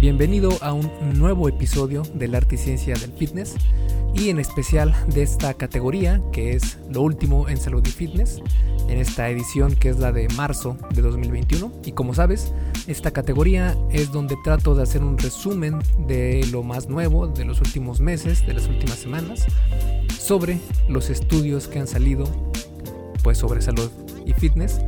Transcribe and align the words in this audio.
Bienvenido 0.00 0.56
a 0.62 0.72
un 0.72 0.90
nuevo 1.18 1.46
episodio 1.46 2.04
del 2.14 2.34
Arte 2.34 2.54
y 2.54 2.58
Ciencia 2.58 2.94
del 2.94 3.12
Fitness 3.12 3.56
y 4.14 4.30
en 4.30 4.38
especial 4.38 4.94
de 5.08 5.22
esta 5.22 5.52
categoría 5.52 6.22
que 6.32 6.54
es 6.54 6.78
lo 6.90 7.02
último 7.02 7.50
en 7.50 7.58
salud 7.58 7.86
y 7.86 7.90
fitness 7.90 8.40
en 8.88 8.98
esta 8.98 9.28
edición 9.28 9.76
que 9.76 9.90
es 9.90 9.98
la 9.98 10.10
de 10.10 10.26
marzo 10.30 10.78
de 10.94 11.02
2021 11.02 11.70
y 11.84 11.92
como 11.92 12.14
sabes 12.14 12.54
esta 12.86 13.10
categoría 13.10 13.76
es 13.90 14.10
donde 14.10 14.38
trato 14.42 14.74
de 14.74 14.84
hacer 14.84 15.02
un 15.02 15.18
resumen 15.18 15.78
de 16.08 16.48
lo 16.50 16.62
más 16.62 16.88
nuevo 16.88 17.26
de 17.26 17.44
los 17.44 17.60
últimos 17.60 18.00
meses 18.00 18.46
de 18.46 18.54
las 18.54 18.68
últimas 18.68 18.96
semanas 18.96 19.44
sobre 20.18 20.60
los 20.88 21.10
estudios 21.10 21.68
que 21.68 21.78
han 21.78 21.86
salido 21.86 22.24
pues 23.22 23.36
sobre 23.36 23.60
salud 23.60 23.90
y 24.24 24.32
fitness 24.32 24.80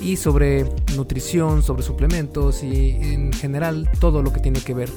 y 0.00 0.16
sobre 0.16 0.66
nutrición, 0.96 1.62
sobre 1.62 1.82
suplementos 1.82 2.62
y 2.62 2.90
en 2.90 3.32
general 3.32 3.88
todo 4.00 4.22
lo 4.22 4.32
que 4.32 4.40
tiene 4.40 4.60
que 4.60 4.74
ver 4.74 4.90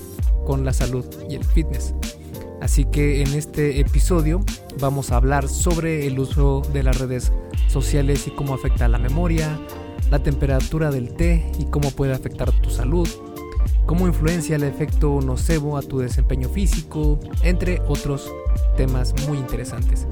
con 0.45 0.65
la 0.65 0.73
salud 0.73 1.05
y 1.29 1.35
el 1.35 1.43
fitness. 1.43 1.93
Así 2.61 2.85
que 2.85 3.21
en 3.21 3.33
este 3.33 3.79
episodio 3.79 4.41
vamos 4.79 5.11
a 5.11 5.15
hablar 5.15 5.47
sobre 5.47 6.07
el 6.07 6.19
uso 6.19 6.61
de 6.73 6.83
las 6.83 6.99
redes 6.99 7.31
sociales 7.67 8.27
y 8.27 8.31
cómo 8.31 8.53
afecta 8.53 8.87
la 8.87 8.97
memoria, 8.97 9.59
la 10.11 10.21
temperatura 10.21 10.91
del 10.91 11.13
té 11.13 11.49
y 11.57 11.65
cómo 11.65 11.91
puede 11.91 12.13
afectar 12.13 12.51
tu 12.51 12.69
salud, 12.69 13.07
cómo 13.85 14.07
influencia 14.07 14.55
el 14.55 14.63
efecto 14.63 15.19
nocebo 15.21 15.77
a 15.77 15.81
tu 15.81 15.99
desempeño 15.99 16.49
físico, 16.49 17.19
entre 17.43 17.81
otros 17.87 18.29
temas 18.75 19.13
muy 19.27 19.37
interesantes. 19.37 20.05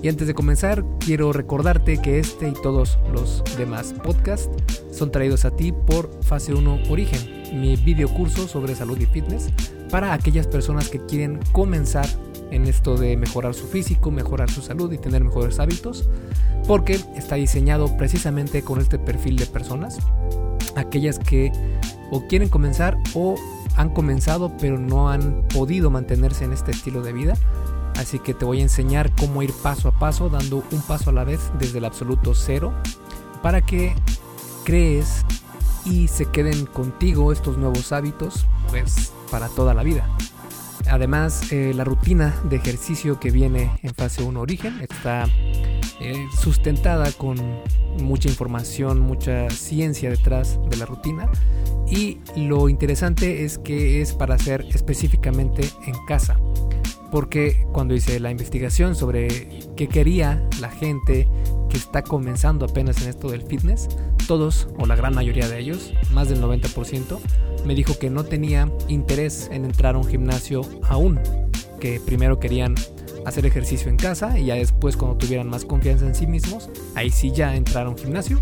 Y 0.00 0.08
antes 0.08 0.28
de 0.28 0.34
comenzar, 0.34 0.84
quiero 1.00 1.32
recordarte 1.32 2.00
que 2.00 2.20
este 2.20 2.48
y 2.48 2.52
todos 2.52 2.98
los 3.12 3.42
demás 3.56 3.94
podcasts 4.04 4.48
son 4.92 5.10
traídos 5.10 5.44
a 5.44 5.50
ti 5.50 5.72
por 5.72 6.22
Fase 6.22 6.54
1 6.54 6.82
Origen, 6.88 7.60
mi 7.60 7.74
video 7.74 8.08
curso 8.08 8.46
sobre 8.46 8.76
salud 8.76 8.98
y 9.00 9.06
fitness 9.06 9.50
para 9.90 10.12
aquellas 10.12 10.46
personas 10.46 10.88
que 10.88 11.04
quieren 11.04 11.40
comenzar 11.50 12.06
en 12.52 12.66
esto 12.66 12.96
de 12.96 13.16
mejorar 13.16 13.54
su 13.54 13.66
físico, 13.66 14.12
mejorar 14.12 14.48
su 14.50 14.62
salud 14.62 14.92
y 14.92 14.98
tener 14.98 15.24
mejores 15.24 15.58
hábitos, 15.58 16.08
porque 16.68 17.00
está 17.16 17.34
diseñado 17.34 17.96
precisamente 17.96 18.62
con 18.62 18.80
este 18.80 19.00
perfil 19.00 19.36
de 19.36 19.46
personas, 19.46 19.98
aquellas 20.76 21.18
que 21.18 21.50
o 22.12 22.26
quieren 22.28 22.48
comenzar 22.48 22.96
o 23.14 23.34
han 23.76 23.90
comenzado 23.90 24.52
pero 24.60 24.78
no 24.78 25.10
han 25.10 25.42
podido 25.48 25.90
mantenerse 25.90 26.44
en 26.44 26.52
este 26.52 26.70
estilo 26.70 27.02
de 27.02 27.12
vida 27.12 27.34
Así 27.98 28.20
que 28.20 28.32
te 28.32 28.44
voy 28.44 28.60
a 28.60 28.62
enseñar 28.62 29.12
cómo 29.16 29.42
ir 29.42 29.52
paso 29.52 29.88
a 29.88 29.98
paso, 29.98 30.28
dando 30.28 30.62
un 30.70 30.80
paso 30.82 31.10
a 31.10 31.12
la 31.12 31.24
vez 31.24 31.40
desde 31.58 31.78
el 31.78 31.84
absoluto 31.84 32.32
cero, 32.32 32.72
para 33.42 33.60
que 33.60 33.92
crees 34.64 35.24
y 35.84 36.06
se 36.06 36.26
queden 36.26 36.66
contigo 36.66 37.32
estos 37.32 37.58
nuevos 37.58 37.90
hábitos, 37.90 38.46
pues 38.70 39.12
para 39.32 39.48
toda 39.48 39.74
la 39.74 39.82
vida. 39.82 40.08
Además, 40.88 41.50
eh, 41.50 41.72
la 41.74 41.82
rutina 41.82 42.34
de 42.44 42.56
ejercicio 42.56 43.18
que 43.18 43.32
viene 43.32 43.72
en 43.82 43.92
fase 43.94 44.22
1 44.22 44.40
origen 44.40 44.80
está 44.80 45.24
eh, 46.00 46.26
sustentada 46.40 47.10
con 47.10 47.36
mucha 48.00 48.28
información, 48.28 49.00
mucha 49.00 49.50
ciencia 49.50 50.08
detrás 50.08 50.58
de 50.70 50.76
la 50.76 50.86
rutina. 50.86 51.28
Y 51.90 52.18
lo 52.36 52.68
interesante 52.68 53.44
es 53.44 53.58
que 53.58 54.00
es 54.00 54.12
para 54.12 54.36
hacer 54.36 54.64
específicamente 54.72 55.68
en 55.84 55.94
casa 56.06 56.38
porque 57.10 57.66
cuando 57.72 57.94
hice 57.94 58.20
la 58.20 58.30
investigación 58.30 58.94
sobre 58.94 59.28
qué 59.76 59.88
quería 59.88 60.46
la 60.60 60.70
gente 60.70 61.28
que 61.68 61.76
está 61.76 62.02
comenzando 62.02 62.66
apenas 62.66 63.02
en 63.02 63.08
esto 63.08 63.30
del 63.30 63.42
fitness, 63.42 63.88
todos 64.26 64.68
o 64.78 64.86
la 64.86 64.96
gran 64.96 65.14
mayoría 65.14 65.48
de 65.48 65.58
ellos, 65.58 65.92
más 66.12 66.28
del 66.28 66.42
90%, 66.42 67.18
me 67.64 67.74
dijo 67.74 67.98
que 67.98 68.10
no 68.10 68.24
tenía 68.24 68.70
interés 68.88 69.48
en 69.52 69.64
entrar 69.64 69.94
a 69.94 69.98
un 69.98 70.06
gimnasio 70.06 70.62
aún, 70.88 71.20
que 71.80 72.00
primero 72.00 72.38
querían 72.40 72.74
hacer 73.26 73.46
ejercicio 73.46 73.88
en 73.88 73.96
casa 73.96 74.38
y 74.38 74.46
ya 74.46 74.54
después 74.54 74.96
cuando 74.96 75.18
tuvieran 75.18 75.48
más 75.48 75.64
confianza 75.64 76.06
en 76.06 76.14
sí 76.14 76.26
mismos, 76.26 76.70
ahí 76.94 77.10
sí 77.10 77.32
ya 77.32 77.54
entrar 77.56 77.86
a 77.86 77.90
un 77.90 77.98
gimnasio. 77.98 78.40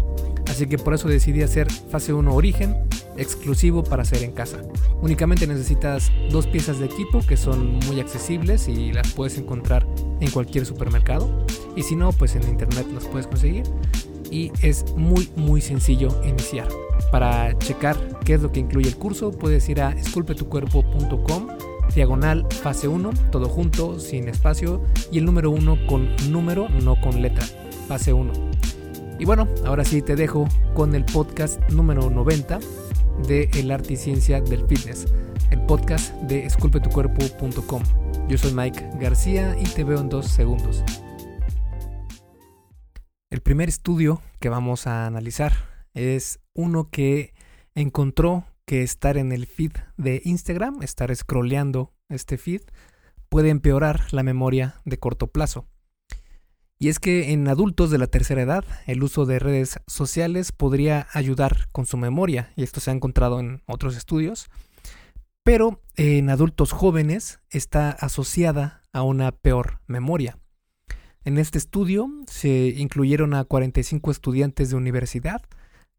Así 0.49 0.67
que 0.67 0.79
por 0.79 0.95
eso 0.95 1.09
decidí 1.09 1.43
hacer 1.43 1.71
fase 1.71 2.13
1 2.13 2.33
origen 2.33 2.86
exclusivo 3.17 3.83
para 3.83 4.03
hacer 4.03 4.23
en 4.23 4.33
casa. 4.33 4.63
Únicamente 5.01 5.47
necesitas 5.47 6.11
dos 6.31 6.47
piezas 6.47 6.79
de 6.79 6.87
equipo 6.87 7.21
que 7.27 7.37
son 7.37 7.79
muy 7.87 8.01
accesibles 8.01 8.69
y 8.69 8.93
las 8.93 9.13
puedes 9.13 9.39
encontrar 9.39 9.87
en 10.21 10.31
cualquier 10.31 10.67
supermercado. 10.67 11.47
Y 11.77 11.83
si 11.83 11.97
no, 11.97 12.13
pues 12.13 12.37
en 12.37 12.45
internet 12.45 12.87
las 12.95 13.07
puedes 13.07 13.27
conseguir. 13.27 13.65
Y 14.31 14.51
es 14.63 14.85
muy 14.97 15.29
muy 15.37 15.61
sencillo 15.61 16.09
iniciar. 16.25 16.69
Para 17.13 17.57
checar 17.59 17.97
qué 18.25 18.35
es 18.35 18.43
lo 18.43 18.51
que 18.51 18.61
incluye 18.61 18.89
el 18.89 18.97
curso, 18.97 19.31
puedes 19.31 19.69
ir 19.69 19.81
a 19.81 19.91
esculpetucuerpo.com 19.91 21.49
diagonal 21.95 22.47
fase 22.51 22.89
1, 22.89 23.11
todo 23.31 23.49
junto, 23.49 23.99
sin 23.99 24.29
espacio, 24.29 24.83
y 25.11 25.19
el 25.19 25.25
número 25.25 25.51
1 25.51 25.87
con 25.87 26.09
número, 26.31 26.69
no 26.69 27.01
con 27.01 27.23
letra, 27.23 27.47
fase 27.89 28.13
1. 28.13 28.33
Y 29.19 29.25
bueno, 29.25 29.49
ahora 29.65 29.85
sí 29.85 30.03
te 30.03 30.15
dejo 30.15 30.47
con 30.75 30.95
el 30.95 31.05
podcast 31.05 31.59
número 31.71 32.11
90 32.11 32.59
de 33.27 33.51
El 33.55 33.71
Arte 33.71 33.95
y 33.95 33.97
Ciencia 33.97 34.41
del 34.41 34.67
Fitness, 34.67 35.07
el 35.51 35.61
podcast 35.67 36.15
de 36.23 36.45
esculpetucuerpo.com. 36.45 37.83
Yo 38.29 38.39
soy 38.39 38.53
Mike 38.53 38.91
García 39.01 39.57
y 39.59 39.65
te 39.65 39.85
veo 39.85 40.01
en 40.01 40.09
dos 40.09 40.27
segundos. 40.27 40.85
El 43.31 43.41
primer 43.41 43.69
estudio 43.69 44.21
que 44.41 44.49
vamos 44.49 44.87
a 44.87 45.07
analizar 45.07 45.53
es 45.95 46.41
uno 46.55 46.91
que 46.91 47.35
encontró 47.75 48.45
que 48.67 48.83
estar 48.83 49.17
en 49.17 49.33
el 49.33 49.47
feed 49.47 49.73
de 49.97 50.23
Instagram, 50.25 50.83
estar 50.83 51.15
scrolleando 51.15 51.93
este 52.09 52.39
feed, 52.39 52.63
puede 53.29 53.51
empeorar 53.51 54.13
la 54.13 54.23
memoria 54.23 54.77
de 54.85 54.99
corto 54.99 55.29
plazo. 55.29 55.67
Y 56.79 56.89
es 56.89 56.99
que 56.99 57.33
en 57.33 57.49
adultos 57.49 57.91
de 57.91 57.99
la 57.99 58.07
tercera 58.07 58.43
edad 58.43 58.65
el 58.87 59.03
uso 59.03 59.25
de 59.25 59.39
redes 59.39 59.81
sociales 59.87 60.53
podría 60.53 61.07
ayudar 61.13 61.69
con 61.73 61.87
su 61.87 61.97
memoria, 61.97 62.53
y 62.55 62.65
esto 62.65 62.81
se 62.81 62.91
ha 62.91 62.95
encontrado 62.95 63.41
en 63.41 63.63
otros 63.67 63.97
estudios, 63.97 64.49
pero 65.43 65.81
en 65.95 66.29
adultos 66.29 66.73
jóvenes 66.73 67.41
está 67.49 67.91
asociada 67.91 68.83
a 68.93 69.03
una 69.03 69.33
peor 69.33 69.81
memoria. 69.87 70.39
En 71.25 71.39
este 71.39 71.59
estudio 71.59 72.11
se 72.27 72.75
incluyeron 72.77 73.33
a 73.33 73.45
45 73.45 74.11
estudiantes 74.11 74.71
de 74.71 74.77
universidad, 74.77 75.43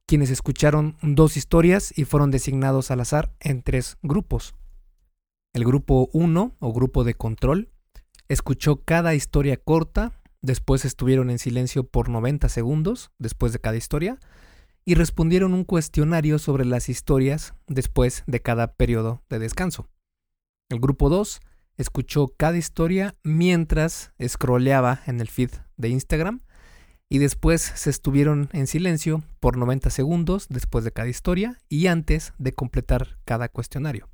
quienes 0.05 0.29
escucharon 0.29 0.95
dos 1.01 1.37
historias 1.37 1.91
y 1.97 2.05
fueron 2.05 2.29
designados 2.29 2.91
al 2.91 3.01
azar 3.01 3.33
en 3.39 3.63
tres 3.63 3.97
grupos. 4.03 4.55
El 5.53 5.65
grupo 5.65 6.09
1 6.13 6.55
o 6.59 6.73
grupo 6.73 7.03
de 7.03 7.15
control 7.15 7.69
escuchó 8.29 8.83
cada 8.85 9.15
historia 9.15 9.57
corta 9.57 10.13
Después 10.41 10.85
estuvieron 10.85 11.29
en 11.29 11.39
silencio 11.39 11.83
por 11.83 12.09
90 12.09 12.49
segundos 12.49 13.11
después 13.17 13.53
de 13.53 13.59
cada 13.59 13.77
historia 13.77 14.19
y 14.85 14.95
respondieron 14.95 15.53
un 15.53 15.63
cuestionario 15.63 16.39
sobre 16.39 16.63
las 16.63 16.89
historias 16.89 17.53
después 17.67 18.23
de 18.27 18.41
cada 18.41 18.73
periodo 18.73 19.23
de 19.29 19.39
descanso. 19.39 19.89
El 20.69 20.79
grupo 20.79 21.09
2 21.09 21.39
escuchó 21.77 22.27
cada 22.37 22.57
historia 22.57 23.15
mientras 23.23 24.11
scrolleaba 24.25 25.01
en 25.05 25.21
el 25.21 25.27
feed 25.27 25.51
de 25.75 25.89
Instagram 25.89 26.41
y 27.09 27.19
después 27.19 27.61
se 27.61 27.89
estuvieron 27.89 28.49
en 28.51 28.67
silencio 28.67 29.23
por 29.39 29.57
90 29.57 29.89
segundos 29.89 30.47
después 30.49 30.83
de 30.83 30.91
cada 30.91 31.07
historia 31.07 31.57
y 31.69 31.87
antes 31.87 32.33
de 32.37 32.53
completar 32.53 33.17
cada 33.25 33.49
cuestionario. 33.49 34.09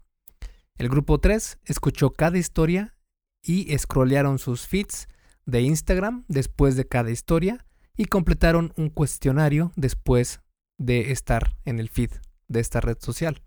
El 0.78 0.90
grupo 0.90 1.19
3 1.19 1.59
escuchó 1.66 2.11
cada 2.11 2.38
historia 2.38 2.95
y 3.41 3.75
scrollearon 3.78 4.40
sus 4.40 4.67
feeds 4.67 5.07
de 5.45 5.61
Instagram 5.61 6.25
después 6.27 6.75
de 6.75 6.87
cada 6.87 7.11
historia 7.11 7.65
y 7.95 8.05
completaron 8.05 8.73
un 8.77 8.89
cuestionario 8.89 9.71
después 9.75 10.41
de 10.77 11.11
estar 11.11 11.55
en 11.65 11.79
el 11.79 11.89
feed 11.89 12.11
de 12.47 12.59
esta 12.59 12.81
red 12.81 12.97
social. 12.99 13.41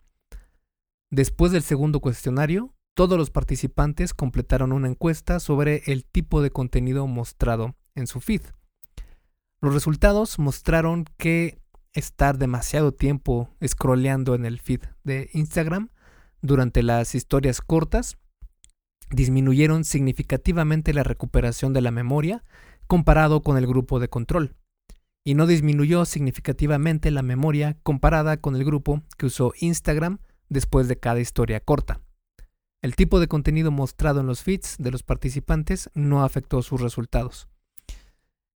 Después 1.09 1.51
del 1.51 1.63
segundo 1.63 1.99
cuestionario, 1.99 2.73
todos 2.93 3.17
los 3.17 3.29
participantes 3.29 4.13
completaron 4.13 4.71
una 4.71 4.87
encuesta 4.87 5.39
sobre 5.39 5.83
el 5.85 6.05
tipo 6.05 6.41
de 6.41 6.49
contenido 6.49 7.07
mostrado 7.07 7.75
en 7.95 8.07
su 8.07 8.19
feed. 8.19 8.41
Los 9.61 9.73
resultados 9.73 10.39
mostraron 10.39 11.05
que 11.17 11.61
estar 11.93 12.37
demasiado 12.37 12.91
tiempo 12.91 13.55
scrolleando 13.65 14.35
en 14.35 14.45
el 14.45 14.59
feed 14.59 14.81
de 15.03 15.29
Instagram 15.33 15.89
durante 16.41 16.83
las 16.83 17.15
historias 17.15 17.61
cortas 17.61 18.17
disminuyeron 19.09 19.83
significativamente 19.83 20.93
la 20.93 21.03
recuperación 21.03 21.73
de 21.73 21.81
la 21.81 21.91
memoria 21.91 22.43
comparado 22.87 23.41
con 23.41 23.57
el 23.57 23.67
grupo 23.67 23.99
de 23.99 24.09
control, 24.09 24.55
y 25.23 25.35
no 25.35 25.45
disminuyó 25.45 26.05
significativamente 26.05 27.11
la 27.11 27.21
memoria 27.21 27.77
comparada 27.83 28.37
con 28.37 28.55
el 28.55 28.63
grupo 28.63 29.03
que 29.17 29.25
usó 29.25 29.53
Instagram 29.59 30.19
después 30.47 30.87
de 30.87 30.97
cada 30.97 31.19
historia 31.19 31.59
corta. 31.59 31.99
El 32.81 32.95
tipo 32.95 33.19
de 33.19 33.27
contenido 33.27 33.71
mostrado 33.71 34.21
en 34.21 34.27
los 34.27 34.43
feeds 34.43 34.77
de 34.77 34.91
los 34.91 35.03
participantes 35.03 35.89
no 35.93 36.23
afectó 36.23 36.61
sus 36.61 36.79
resultados. 36.79 37.49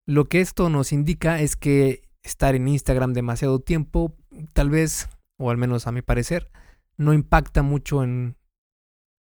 Lo 0.05 0.25
que 0.25 0.39
esto 0.39 0.69
nos 0.69 0.93
indica 0.93 1.41
es 1.41 1.55
que 1.55 2.03
estar 2.23 2.55
en 2.55 2.67
Instagram 2.67 3.13
demasiado 3.13 3.59
tiempo, 3.59 4.15
tal 4.53 4.69
vez, 4.69 5.09
o 5.37 5.49
al 5.49 5.57
menos 5.57 5.87
a 5.87 5.91
mi 5.91 6.01
parecer, 6.01 6.51
no 6.97 7.13
impacta 7.13 7.63
mucho 7.63 8.03
en 8.03 8.37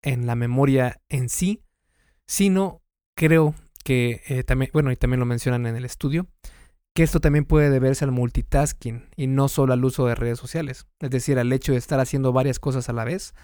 en 0.03 0.27
la 0.27 0.35
memoria 0.35 1.01
en 1.09 1.29
sí, 1.29 1.63
sino 2.27 2.83
creo 3.17 3.55
que 3.85 4.23
eh, 4.29 4.45
también, 4.45 4.71
bueno, 4.73 4.93
y 4.93 4.97
también 4.97 5.21
lo 5.21 5.27
mencionan 5.27 5.67
en 5.67 5.77
el 5.77 5.85
estudio, 5.85 6.27
que 6.95 7.03
esto 7.03 7.21
también 7.21 7.45
puede 7.45 7.71
deberse 7.71 8.05
al 8.05 8.13
multitasking 8.13 9.09
y 9.17 9.27
no 9.27 9.49
solo 9.49 9.73
al 9.73 9.85
uso 9.85 10.07
de 10.07 10.15
redes 10.15 10.39
sociales. 10.39 10.87
Es 11.01 11.11
decir, 11.11 11.39
al 11.39 11.53
hecho 11.53 11.73
de 11.73 11.79
estar 11.79 12.01
haciendo 12.01 12.33
varias 12.33 12.59
cosas 12.59 12.89
a 12.89 12.93
la 12.93 13.05
vez, 13.05 13.35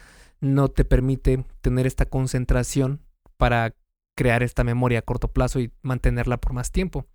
no 0.41 0.69
te 0.69 0.85
permite 0.85 1.45
tener 1.61 1.87
esta 1.87 2.07
concentración 2.07 3.03
para 3.37 3.75
crear 4.17 4.43
esta 4.43 4.65
memoria 4.65 5.01
a 5.01 5.03
corto 5.03 5.29
plazo 5.29 5.61
y 5.61 5.73
mantenerla 5.83 6.39
por 6.39 6.53
más 6.53 6.73
tiempo. 6.73 7.07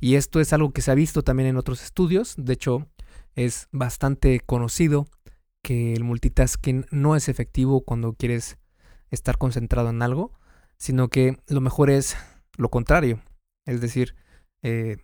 Y 0.00 0.16
esto 0.16 0.40
es 0.40 0.52
algo 0.52 0.72
que 0.72 0.82
se 0.82 0.90
ha 0.90 0.94
visto 0.94 1.22
también 1.22 1.48
en 1.48 1.56
otros 1.56 1.82
estudios. 1.82 2.34
De 2.36 2.54
hecho, 2.54 2.88
es 3.34 3.68
bastante 3.70 4.40
conocido 4.40 5.06
que 5.62 5.94
el 5.94 6.04
multitasking 6.04 6.86
no 6.90 7.16
es 7.16 7.28
efectivo 7.28 7.82
cuando 7.82 8.14
quieres 8.14 8.58
estar 9.10 9.38
concentrado 9.38 9.90
en 9.90 10.02
algo, 10.02 10.32
sino 10.76 11.08
que 11.08 11.38
lo 11.46 11.60
mejor 11.60 11.90
es 11.90 12.16
lo 12.56 12.70
contrario. 12.70 13.22
Es 13.64 13.80
decir, 13.80 14.16
eh, 14.62 14.96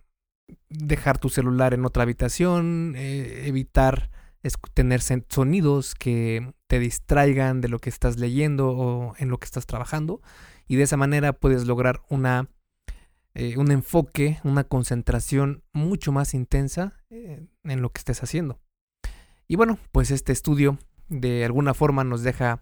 dejar 0.69 1.17
tu 1.17 1.29
celular 1.29 1.73
en 1.73 1.85
otra 1.85 2.03
habitación, 2.03 2.93
eh, 2.97 3.47
evitar 3.47 4.11
tener 4.73 5.01
sonidos 5.01 5.95
que 5.95 6.53
te 6.67 6.79
distraigan 6.79 7.61
de 7.61 7.67
lo 7.67 7.79
que 7.79 7.89
estás 7.89 8.17
leyendo 8.17 8.69
o 8.69 9.15
en 9.17 9.29
lo 9.29 9.37
que 9.37 9.45
estás 9.45 9.65
trabajando. 9.65 10.21
Y 10.67 10.75
de 10.75 10.83
esa 10.83 10.97
manera 10.97 11.33
puedes 11.33 11.65
lograr 11.65 12.01
una, 12.09 12.49
eh, 13.33 13.57
un 13.57 13.71
enfoque, 13.71 14.39
una 14.43 14.63
concentración 14.63 15.63
mucho 15.73 16.11
más 16.11 16.33
intensa 16.33 16.97
en 17.09 17.81
lo 17.81 17.91
que 17.91 17.99
estés 17.99 18.23
haciendo. 18.23 18.59
Y 19.51 19.55
bueno, 19.55 19.79
pues 19.91 20.11
este 20.11 20.31
estudio 20.31 20.77
de 21.07 21.43
alguna 21.43 21.73
forma 21.73 22.03
nos 22.03 22.21
deja 22.21 22.61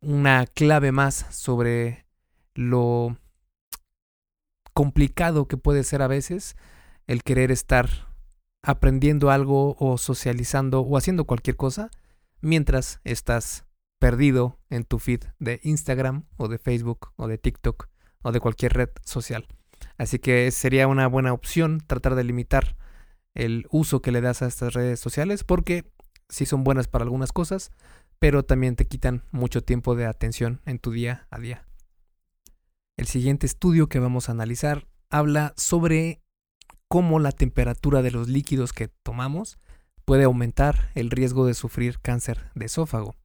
una 0.00 0.46
clave 0.46 0.92
más 0.92 1.26
sobre 1.30 2.06
lo 2.54 3.18
complicado 4.72 5.48
que 5.48 5.56
puede 5.56 5.82
ser 5.82 6.00
a 6.02 6.06
veces 6.06 6.54
el 7.08 7.24
querer 7.24 7.50
estar 7.50 7.90
aprendiendo 8.62 9.32
algo 9.32 9.74
o 9.80 9.98
socializando 9.98 10.82
o 10.82 10.96
haciendo 10.96 11.24
cualquier 11.24 11.56
cosa 11.56 11.90
mientras 12.40 13.00
estás 13.02 13.64
perdido 13.98 14.60
en 14.70 14.84
tu 14.84 15.00
feed 15.00 15.24
de 15.40 15.58
Instagram 15.64 16.24
o 16.36 16.46
de 16.46 16.58
Facebook 16.58 17.08
o 17.16 17.26
de 17.26 17.36
TikTok 17.36 17.88
o 18.22 18.30
de 18.30 18.38
cualquier 18.38 18.74
red 18.74 18.90
social. 19.04 19.48
Así 19.98 20.20
que 20.20 20.52
sería 20.52 20.86
una 20.86 21.08
buena 21.08 21.32
opción 21.32 21.82
tratar 21.84 22.14
de 22.14 22.22
limitar 22.22 22.76
el 23.40 23.66
uso 23.70 24.02
que 24.02 24.12
le 24.12 24.20
das 24.20 24.42
a 24.42 24.46
estas 24.46 24.74
redes 24.74 25.00
sociales 25.00 25.44
porque 25.44 25.90
sí 26.28 26.44
son 26.44 26.62
buenas 26.62 26.88
para 26.88 27.04
algunas 27.04 27.32
cosas, 27.32 27.72
pero 28.18 28.44
también 28.44 28.76
te 28.76 28.86
quitan 28.86 29.24
mucho 29.30 29.62
tiempo 29.62 29.96
de 29.96 30.06
atención 30.06 30.60
en 30.66 30.78
tu 30.78 30.90
día 30.90 31.26
a 31.30 31.38
día. 31.38 31.66
El 32.98 33.06
siguiente 33.06 33.46
estudio 33.46 33.88
que 33.88 33.98
vamos 33.98 34.28
a 34.28 34.32
analizar 34.32 34.86
habla 35.08 35.54
sobre 35.56 36.20
cómo 36.86 37.18
la 37.18 37.32
temperatura 37.32 38.02
de 38.02 38.10
los 38.10 38.28
líquidos 38.28 38.74
que 38.74 38.88
tomamos 38.88 39.58
puede 40.04 40.24
aumentar 40.24 40.90
el 40.94 41.10
riesgo 41.10 41.46
de 41.46 41.54
sufrir 41.54 41.98
cáncer 42.00 42.50
de 42.54 42.66
esófago. 42.66 43.16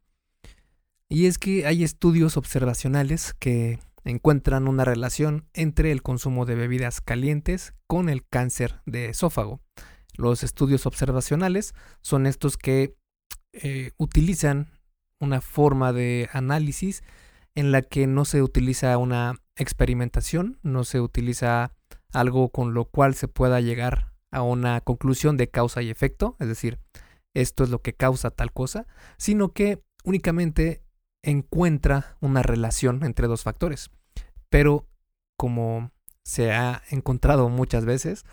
Y 1.09 1.25
es 1.25 1.37
que 1.37 1.67
hay 1.67 1.83
estudios 1.83 2.37
observacionales 2.37 3.33
que 3.37 3.79
encuentran 4.05 4.67
una 4.67 4.85
relación 4.85 5.49
entre 5.53 5.91
el 5.91 6.01
consumo 6.03 6.45
de 6.45 6.55
bebidas 6.55 7.01
calientes 7.01 7.73
con 7.85 8.07
el 8.07 8.25
cáncer 8.25 8.81
de 8.85 9.09
esófago. 9.09 9.59
Los 10.17 10.43
estudios 10.43 10.85
observacionales 10.85 11.73
son 12.01 12.25
estos 12.25 12.57
que 12.57 12.95
eh, 13.53 13.91
utilizan 13.97 14.67
una 15.19 15.41
forma 15.41 15.93
de 15.93 16.29
análisis 16.33 17.03
en 17.55 17.71
la 17.71 17.81
que 17.81 18.07
no 18.07 18.25
se 18.25 18.41
utiliza 18.41 18.97
una 18.97 19.35
experimentación, 19.55 20.59
no 20.61 20.83
se 20.83 20.99
utiliza 20.99 21.73
algo 22.11 22.49
con 22.49 22.73
lo 22.73 22.85
cual 22.85 23.15
se 23.15 23.27
pueda 23.27 23.61
llegar 23.61 24.13
a 24.31 24.41
una 24.41 24.81
conclusión 24.81 25.37
de 25.37 25.49
causa 25.49 25.81
y 25.81 25.89
efecto, 25.89 26.35
es 26.39 26.47
decir, 26.47 26.79
esto 27.33 27.63
es 27.63 27.69
lo 27.69 27.81
que 27.81 27.93
causa 27.93 28.31
tal 28.31 28.51
cosa, 28.51 28.87
sino 29.17 29.53
que 29.53 29.83
únicamente 30.03 30.83
encuentra 31.23 32.17
una 32.21 32.43
relación 32.43 33.03
entre 33.03 33.27
dos 33.27 33.43
factores. 33.43 33.91
Pero 34.49 34.87
como 35.37 35.91
se 36.23 36.51
ha 36.51 36.81
encontrado 36.89 37.49
muchas 37.49 37.85
veces, 37.85 38.25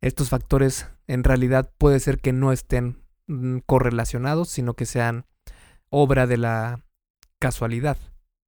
estos 0.00 0.28
factores 0.28 0.86
en 1.06 1.24
realidad 1.24 1.72
puede 1.78 2.00
ser 2.00 2.18
que 2.18 2.32
no 2.32 2.52
estén 2.52 3.02
mm, 3.26 3.58
correlacionados, 3.66 4.48
sino 4.48 4.74
que 4.74 4.86
sean 4.86 5.26
obra 5.90 6.26
de 6.26 6.36
la 6.36 6.84
casualidad 7.38 7.98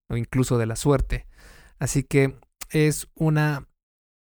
o 0.09 0.17
incluso 0.17 0.59
de 0.59 0.67
la 0.67 0.77
suerte. 0.77 1.27
Así 1.79 2.05
que 2.05 2.39
es 2.71 3.09
una, 3.15 3.69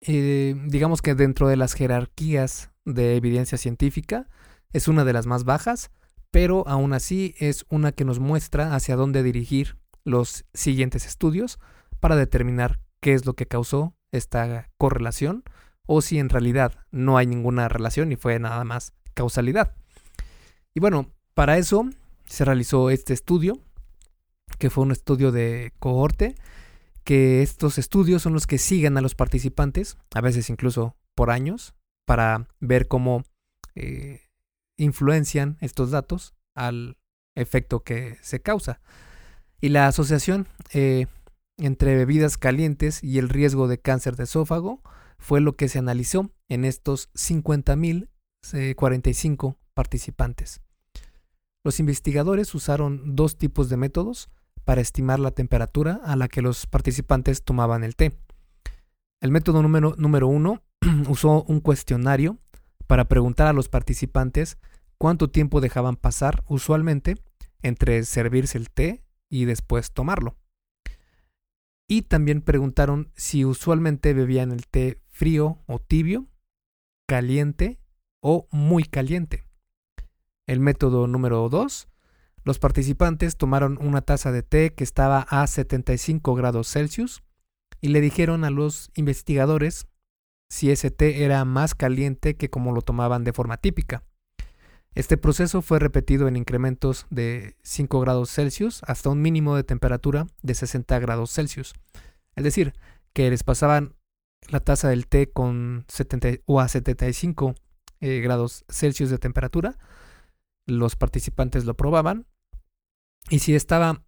eh, 0.01 0.55
digamos 0.65 1.01
que 1.01 1.15
dentro 1.15 1.47
de 1.47 1.57
las 1.57 1.73
jerarquías 1.73 2.71
de 2.85 3.15
evidencia 3.15 3.57
científica, 3.57 4.27
es 4.73 4.87
una 4.87 5.03
de 5.03 5.13
las 5.13 5.27
más 5.27 5.43
bajas, 5.43 5.91
pero 6.31 6.67
aún 6.67 6.93
así 6.93 7.35
es 7.37 7.65
una 7.69 7.91
que 7.91 8.05
nos 8.05 8.19
muestra 8.19 8.73
hacia 8.73 8.95
dónde 8.95 9.21
dirigir 9.21 9.77
los 10.03 10.45
siguientes 10.53 11.05
estudios 11.05 11.59
para 11.99 12.15
determinar 12.15 12.79
qué 13.01 13.13
es 13.13 13.25
lo 13.25 13.33
que 13.33 13.45
causó 13.45 13.95
esta 14.11 14.69
correlación 14.77 15.43
o 15.87 16.01
si 16.01 16.19
en 16.19 16.29
realidad 16.29 16.73
no 16.91 17.17
hay 17.17 17.27
ninguna 17.27 17.67
relación 17.69 18.11
y 18.11 18.15
fue 18.15 18.39
nada 18.39 18.63
más 18.63 18.93
causalidad. 19.13 19.75
Y 20.73 20.79
bueno, 20.79 21.11
para 21.33 21.57
eso 21.57 21.89
se 22.25 22.45
realizó 22.45 22.89
este 22.89 23.13
estudio, 23.13 23.59
que 24.57 24.69
fue 24.69 24.83
un 24.83 24.91
estudio 24.91 25.31
de 25.31 25.73
cohorte, 25.79 26.35
que 27.03 27.41
estos 27.41 27.77
estudios 27.77 28.21
son 28.21 28.33
los 28.33 28.47
que 28.47 28.57
siguen 28.57 28.97
a 28.97 29.01
los 29.01 29.15
participantes, 29.15 29.97
a 30.13 30.21
veces 30.21 30.49
incluso 30.49 30.95
por 31.15 31.31
años, 31.31 31.73
para 32.05 32.47
ver 32.59 32.87
cómo 32.87 33.23
eh, 33.75 34.21
influencian 34.77 35.57
estos 35.61 35.91
datos 35.91 36.33
al 36.55 36.97
efecto 37.35 37.83
que 37.83 38.17
se 38.21 38.41
causa. 38.41 38.81
Y 39.59 39.69
la 39.69 39.87
asociación 39.87 40.47
eh, 40.73 41.07
entre 41.57 41.95
bebidas 41.95 42.37
calientes 42.37 43.03
y 43.03 43.19
el 43.19 43.29
riesgo 43.29 43.67
de 43.67 43.79
cáncer 43.79 44.15
de 44.15 44.23
esófago 44.23 44.81
fue 45.21 45.39
lo 45.39 45.55
que 45.55 45.69
se 45.69 45.79
analizó 45.79 46.29
en 46.49 46.65
estos 46.65 47.09
50.045 47.13 49.55
participantes. 49.75 50.59
Los 51.63 51.79
investigadores 51.79 52.55
usaron 52.55 53.15
dos 53.15 53.37
tipos 53.37 53.69
de 53.69 53.77
métodos 53.77 54.31
para 54.65 54.81
estimar 54.81 55.19
la 55.19 55.29
temperatura 55.29 56.01
a 56.03 56.15
la 56.15 56.27
que 56.27 56.41
los 56.41 56.65
participantes 56.65 57.43
tomaban 57.43 57.83
el 57.83 57.95
té. 57.95 58.17
El 59.21 59.29
método 59.29 59.61
número, 59.61 59.93
número 59.97 60.27
uno 60.27 60.63
usó 61.07 61.43
un 61.43 61.59
cuestionario 61.59 62.39
para 62.87 63.07
preguntar 63.07 63.45
a 63.45 63.53
los 63.53 63.69
participantes 63.69 64.57
cuánto 64.97 65.29
tiempo 65.29 65.61
dejaban 65.61 65.97
pasar 65.97 66.43
usualmente 66.47 67.15
entre 67.61 68.03
servirse 68.05 68.57
el 68.57 68.71
té 68.71 69.03
y 69.29 69.45
después 69.45 69.91
tomarlo. 69.91 70.35
Y 71.87 72.01
también 72.03 72.41
preguntaron 72.41 73.11
si 73.15 73.45
usualmente 73.45 74.15
bebían 74.15 74.51
el 74.51 74.65
té 74.65 74.99
frío 75.11 75.59
o 75.67 75.79
tibio, 75.79 76.27
caliente 77.07 77.79
o 78.21 78.47
muy 78.51 78.83
caliente. 78.85 79.45
El 80.47 80.59
método 80.59 81.07
número 81.07 81.47
2. 81.49 81.87
Los 82.43 82.57
participantes 82.57 83.37
tomaron 83.37 83.77
una 83.79 84.01
taza 84.01 84.31
de 84.31 84.41
té 84.41 84.73
que 84.73 84.83
estaba 84.83 85.27
a 85.29 85.45
75 85.45 86.33
grados 86.33 86.67
Celsius 86.71 87.21
y 87.81 87.89
le 87.89 88.01
dijeron 88.01 88.43
a 88.43 88.49
los 88.49 88.91
investigadores 88.95 89.87
si 90.49 90.71
ese 90.71 90.91
té 90.91 91.23
era 91.23 91.45
más 91.45 91.75
caliente 91.75 92.35
que 92.35 92.49
como 92.49 92.73
lo 92.73 92.81
tomaban 92.81 93.23
de 93.23 93.33
forma 93.33 93.57
típica. 93.57 94.03
Este 94.93 95.15
proceso 95.15 95.61
fue 95.61 95.79
repetido 95.79 96.27
en 96.27 96.35
incrementos 96.35 97.05
de 97.09 97.55
5 97.63 98.01
grados 98.01 98.29
Celsius 98.31 98.81
hasta 98.85 99.09
un 99.09 99.21
mínimo 99.21 99.55
de 99.55 99.63
temperatura 99.63 100.27
de 100.41 100.53
60 100.53 100.99
grados 100.99 101.31
Celsius. 101.31 101.73
Es 102.35 102.43
decir, 102.43 102.73
que 103.13 103.29
les 103.29 103.43
pasaban 103.43 103.95
la 104.49 104.59
taza 104.59 104.89
del 104.89 105.07
té 105.07 105.31
con 105.31 105.85
70 105.87 106.41
o 106.45 106.59
a 106.59 106.67
75 106.67 107.55
eh, 107.99 108.19
grados 108.19 108.65
Celsius 108.69 109.09
de 109.09 109.17
temperatura. 109.17 109.77
Los 110.65 110.95
participantes 110.95 111.65
lo 111.65 111.75
probaban. 111.75 112.27
Y 113.29 113.39
si 113.39 113.55
estaba 113.55 114.03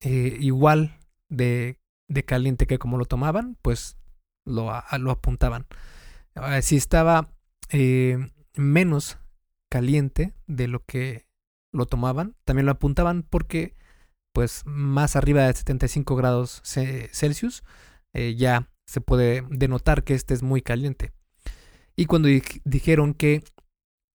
eh, 0.00 0.36
igual 0.40 0.98
de, 1.28 1.78
caliente 2.24 2.66
que 2.66 2.78
como 2.78 2.98
lo 2.98 3.04
tomaban, 3.04 3.58
pues 3.62 3.96
lo, 4.44 4.72
lo 4.98 5.10
apuntaban. 5.10 5.66
Si 6.62 6.76
estaba 6.76 7.32
eh, 7.70 8.30
menos 8.54 9.18
caliente 9.70 10.34
de 10.46 10.68
lo 10.68 10.84
que 10.84 11.26
lo 11.72 11.86
tomaban, 11.86 12.36
también 12.44 12.66
lo 12.66 12.72
apuntaban 12.72 13.22
porque 13.22 13.74
pues 14.32 14.62
más 14.66 15.16
arriba 15.16 15.46
de 15.46 15.54
75 15.54 16.14
grados 16.14 16.60
Celsius 16.62 17.64
ya 18.12 18.68
se 18.86 19.00
puede 19.00 19.42
denotar 19.50 20.04
que 20.04 20.14
este 20.14 20.34
es 20.34 20.42
muy 20.42 20.62
caliente. 20.62 21.12
Y 21.96 22.06
cuando 22.06 22.28
dijeron 22.64 23.14
que 23.14 23.42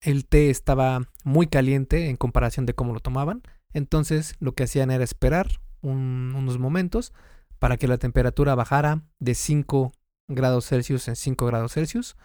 el 0.01 0.25
té 0.25 0.49
estaba 0.49 1.09
muy 1.23 1.47
caliente 1.47 2.09
en 2.09 2.17
comparación 2.17 2.65
de 2.65 2.73
cómo 2.73 2.93
lo 2.93 2.99
tomaban, 2.99 3.43
entonces 3.73 4.35
lo 4.39 4.53
que 4.53 4.63
hacían 4.63 4.91
era 4.91 5.03
esperar 5.03 5.61
unos 5.81 6.59
momentos 6.59 7.13
para 7.59 7.77
que 7.77 7.87
la 7.87 7.97
temperatura 7.97 8.55
bajara 8.55 9.03
de 9.19 9.35
5 9.35 9.91
grados 10.27 10.67
Celsius 10.67 11.07
en 11.07 11.15
5 11.15 11.45
grados 11.45 11.73
Celsius 11.73 12.15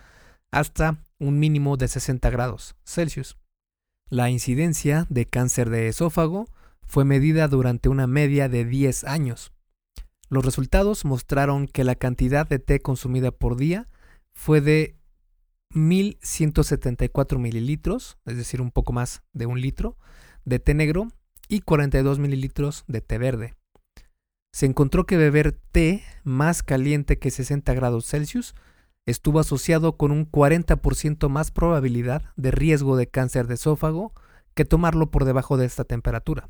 hasta 0.51 1.05
un 1.19 1.39
mínimo 1.39 1.77
de 1.77 1.89
60 1.89 2.31
grados 2.31 2.77
Celsius. 2.85 3.37
La 4.09 4.31
incidencia 4.31 5.07
de 5.09 5.27
cáncer 5.27 5.71
de 5.71 5.89
esófago 5.89 6.47
fue 6.87 7.05
medida 7.05 7.49
durante 7.49 7.89
una 7.89 8.07
media 8.07 8.49
de 8.49 8.65
10 8.65 9.05
años. 9.05 9.53
Los 10.29 10.45
resultados 10.45 11.05
mostraron 11.05 11.69
que 11.69 11.85
la 11.85 11.95
cantidad 11.95 12.49
de 12.49 12.59
té 12.59 12.81
consumida 12.81 13.31
por 13.31 13.57
día 13.57 13.89
fue 14.33 14.61
de 14.61 14.97
1.174 15.75 17.39
mililitros, 17.39 18.19
es 18.25 18.37
decir, 18.37 18.61
un 18.61 18.71
poco 18.71 18.93
más 18.93 19.23
de 19.33 19.47
un 19.47 19.61
litro, 19.61 19.97
de 20.45 20.59
té 20.59 20.75
negro 20.75 21.09
y 21.49 21.61
42 21.61 22.19
mililitros 22.19 22.85
de 22.89 23.01
té 23.01 23.19
verde. 23.19 23.55
Se 24.53 24.67
encontró 24.67 25.07
que 25.07 25.17
beber 25.17 25.53
té 25.53 26.03
más 26.25 26.63
caliente 26.63 27.19
que 27.19 27.31
60 27.31 27.75
grados 27.75 28.07
Celsius 28.07 28.55
estuvo 29.05 29.39
asociado 29.39 29.97
con 29.97 30.11
un 30.11 30.31
40% 30.31 31.29
más 31.29 31.51
probabilidad 31.51 32.23
de 32.37 32.51
riesgo 32.51 32.97
de 32.97 33.07
cáncer 33.07 33.47
de 33.47 33.55
esófago 33.55 34.13
que 34.55 34.65
tomarlo 34.65 35.11
por 35.11 35.25
debajo 35.25 35.57
de 35.57 35.67
esta 35.67 35.85
temperatura. 35.85 36.49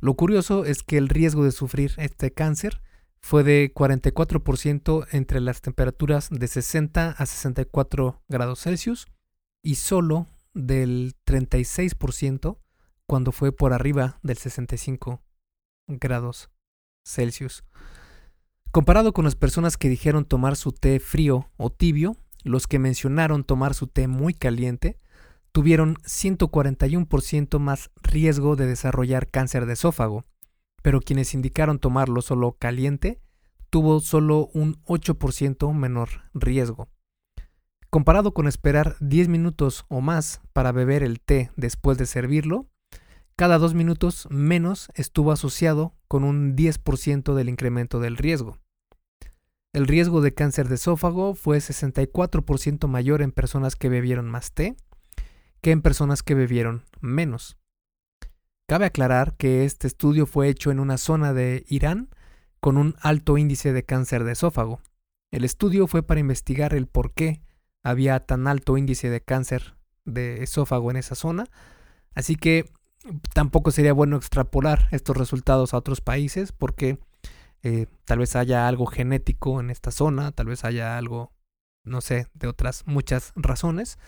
Lo 0.00 0.14
curioso 0.14 0.64
es 0.64 0.82
que 0.82 0.98
el 0.98 1.08
riesgo 1.08 1.44
de 1.44 1.52
sufrir 1.52 1.92
este 1.96 2.32
cáncer 2.32 2.82
fue 3.20 3.42
de 3.42 3.72
44% 3.74 5.06
entre 5.10 5.40
las 5.40 5.62
temperaturas 5.62 6.28
de 6.30 6.46
60 6.46 7.10
a 7.10 7.26
64 7.26 8.22
grados 8.28 8.60
Celsius 8.60 9.06
y 9.62 9.76
solo 9.76 10.28
del 10.54 11.14
36% 11.26 12.58
cuando 13.06 13.32
fue 13.32 13.52
por 13.52 13.72
arriba 13.72 14.18
del 14.22 14.36
65 14.36 15.22
grados 15.88 16.50
Celsius. 17.04 17.64
Comparado 18.70 19.12
con 19.12 19.24
las 19.24 19.36
personas 19.36 19.76
que 19.76 19.88
dijeron 19.88 20.24
tomar 20.24 20.56
su 20.56 20.72
té 20.72 21.00
frío 21.00 21.50
o 21.56 21.70
tibio, 21.70 22.16
los 22.44 22.66
que 22.66 22.78
mencionaron 22.78 23.42
tomar 23.44 23.74
su 23.74 23.86
té 23.86 24.06
muy 24.06 24.34
caliente 24.34 24.98
tuvieron 25.56 25.94
141% 26.04 27.58
más 27.58 27.90
riesgo 28.02 28.56
de 28.56 28.66
desarrollar 28.66 29.30
cáncer 29.30 29.64
de 29.64 29.72
esófago, 29.72 30.26
pero 30.82 31.00
quienes 31.00 31.32
indicaron 31.32 31.78
tomarlo 31.78 32.20
solo 32.20 32.58
caliente 32.58 33.22
tuvo 33.70 34.00
solo 34.00 34.50
un 34.52 34.84
8% 34.84 35.72
menor 35.72 36.10
riesgo. 36.34 36.90
Comparado 37.88 38.34
con 38.34 38.48
esperar 38.48 38.96
10 39.00 39.28
minutos 39.28 39.86
o 39.88 40.02
más 40.02 40.42
para 40.52 40.72
beber 40.72 41.02
el 41.02 41.20
té 41.20 41.50
después 41.56 41.96
de 41.96 42.04
servirlo, 42.04 42.68
cada 43.34 43.56
dos 43.56 43.72
minutos 43.72 44.28
menos 44.30 44.90
estuvo 44.92 45.32
asociado 45.32 45.94
con 46.06 46.22
un 46.22 46.54
10% 46.54 47.32
del 47.32 47.48
incremento 47.48 47.98
del 47.98 48.18
riesgo. 48.18 48.58
El 49.72 49.86
riesgo 49.86 50.20
de 50.20 50.34
cáncer 50.34 50.68
de 50.68 50.74
esófago 50.74 51.34
fue 51.34 51.56
64% 51.56 52.88
mayor 52.88 53.22
en 53.22 53.32
personas 53.32 53.74
que 53.74 53.88
bebieron 53.88 54.28
más 54.28 54.52
té 54.52 54.76
que 55.66 55.72
en 55.72 55.82
personas 55.82 56.22
que 56.22 56.36
bebieron 56.36 56.84
menos. 57.00 57.56
Cabe 58.68 58.84
aclarar 58.84 59.36
que 59.36 59.64
este 59.64 59.88
estudio 59.88 60.24
fue 60.24 60.48
hecho 60.48 60.70
en 60.70 60.78
una 60.78 60.96
zona 60.96 61.32
de 61.32 61.64
Irán 61.66 62.08
con 62.60 62.76
un 62.76 62.94
alto 63.00 63.36
índice 63.36 63.72
de 63.72 63.84
cáncer 63.84 64.22
de 64.22 64.30
esófago. 64.30 64.80
El 65.32 65.44
estudio 65.44 65.88
fue 65.88 66.04
para 66.04 66.20
investigar 66.20 66.72
el 66.72 66.86
por 66.86 67.14
qué 67.14 67.42
había 67.82 68.20
tan 68.20 68.46
alto 68.46 68.78
índice 68.78 69.10
de 69.10 69.20
cáncer 69.20 69.74
de 70.04 70.44
esófago 70.44 70.88
en 70.92 70.98
esa 70.98 71.16
zona, 71.16 71.48
así 72.14 72.36
que 72.36 72.70
tampoco 73.34 73.72
sería 73.72 73.92
bueno 73.92 74.18
extrapolar 74.18 74.86
estos 74.92 75.16
resultados 75.16 75.74
a 75.74 75.78
otros 75.78 76.00
países 76.00 76.52
porque 76.52 77.00
eh, 77.64 77.86
tal 78.04 78.20
vez 78.20 78.36
haya 78.36 78.68
algo 78.68 78.86
genético 78.86 79.58
en 79.58 79.70
esta 79.70 79.90
zona, 79.90 80.30
tal 80.30 80.46
vez 80.46 80.64
haya 80.64 80.96
algo, 80.96 81.32
no 81.82 82.02
sé, 82.02 82.28
de 82.34 82.46
otras 82.46 82.84
muchas 82.86 83.32
razones, 83.34 83.98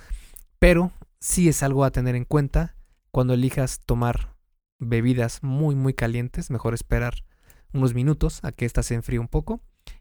pero 0.60 0.92
sí 1.20 1.48
es 1.48 1.62
algo 1.62 1.84
a 1.84 1.90
tener 1.90 2.14
en 2.14 2.24
cuenta 2.24 2.76
cuando 3.10 3.34
elijas 3.34 3.80
tomar 3.84 4.36
bebidas 4.78 5.42
muy 5.42 5.74
muy 5.74 5.94
calientes, 5.94 6.50
mejor 6.50 6.74
esperar 6.74 7.24
unos 7.72 7.94
minutos 7.94 8.40
a 8.42 8.52
que 8.52 8.64
ésta 8.64 8.82
se 8.82 8.94
enfríe 8.94 9.18
un 9.18 9.28
poco 9.28 9.60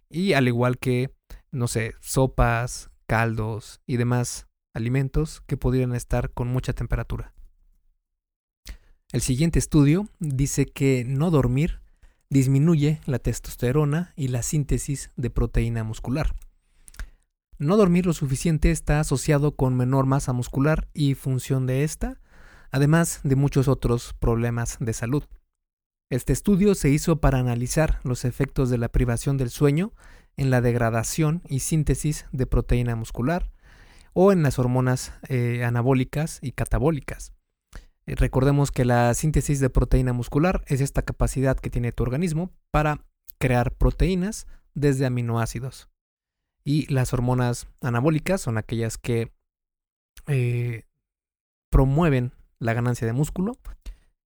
y 0.09 0.33
al 0.33 0.47
igual 0.47 0.77
que, 0.77 1.11
no 1.51 1.67
sé, 1.67 1.93
sopas, 1.99 2.91
caldos 3.07 3.81
y 3.85 3.97
demás 3.97 4.47
alimentos 4.73 5.41
que 5.41 5.57
pudieran 5.57 5.95
estar 5.95 6.31
con 6.31 6.47
mucha 6.47 6.73
temperatura. 6.73 7.33
El 9.11 9.21
siguiente 9.21 9.57
estudio 9.57 10.09
dice 10.19 10.65
que 10.65 11.03
no 11.05 11.31
dormir 11.31 11.81
disminuye 12.29 12.99
la 13.05 13.19
testosterona 13.19 14.13
y 14.15 14.27
la 14.27 14.43
síntesis 14.43 15.11
de 15.15 15.29
proteína 15.29 15.83
muscular. 15.83 16.35
No 17.59 17.75
dormir 17.75 18.05
lo 18.05 18.13
suficiente 18.13 18.69
está 18.69 18.99
asociado 18.99 19.55
con 19.55 19.75
menor 19.75 20.05
masa 20.05 20.31
muscular 20.31 20.87
y 20.93 21.15
función 21.15 21.65
de 21.65 21.83
esta, 21.83 22.21
además 22.69 23.19
de 23.23 23.35
muchos 23.35 23.67
otros 23.67 24.13
problemas 24.19 24.77
de 24.79 24.93
salud. 24.93 25.23
Este 26.11 26.33
estudio 26.33 26.75
se 26.75 26.89
hizo 26.89 27.19
para 27.19 27.39
analizar 27.39 27.99
los 28.03 28.25
efectos 28.25 28.69
de 28.69 28.77
la 28.77 28.89
privación 28.89 29.37
del 29.37 29.49
sueño 29.49 29.91
en 30.37 30.51
la 30.51 30.61
degradación 30.61 31.41
y 31.49 31.59
síntesis 31.59 32.27
de 32.31 32.45
proteína 32.45 32.95
muscular 32.95 33.51
o 34.13 34.31
en 34.31 34.43
las 34.43 34.59
hormonas 34.59 35.13
eh, 35.27 35.63
anabólicas 35.65 36.37
y 36.43 36.51
catabólicas. 36.51 37.33
Eh, 38.05 38.13
recordemos 38.15 38.69
que 38.69 38.85
la 38.85 39.11
síntesis 39.15 39.59
de 39.59 39.71
proteína 39.71 40.13
muscular 40.13 40.63
es 40.67 40.79
esta 40.79 41.01
capacidad 41.01 41.57
que 41.57 41.71
tiene 41.71 41.91
tu 41.91 42.03
organismo 42.03 42.51
para 42.69 43.03
crear 43.39 43.73
proteínas 43.73 44.45
desde 44.75 45.07
aminoácidos. 45.07 45.89
Y 46.69 46.85
las 46.93 47.13
hormonas 47.13 47.65
anabólicas 47.79 48.41
son 48.41 48.57
aquellas 48.57 48.97
que 48.97 49.31
eh, 50.27 50.83
promueven 51.69 52.33
la 52.59 52.73
ganancia 52.73 53.07
de 53.07 53.13
músculo. 53.13 53.53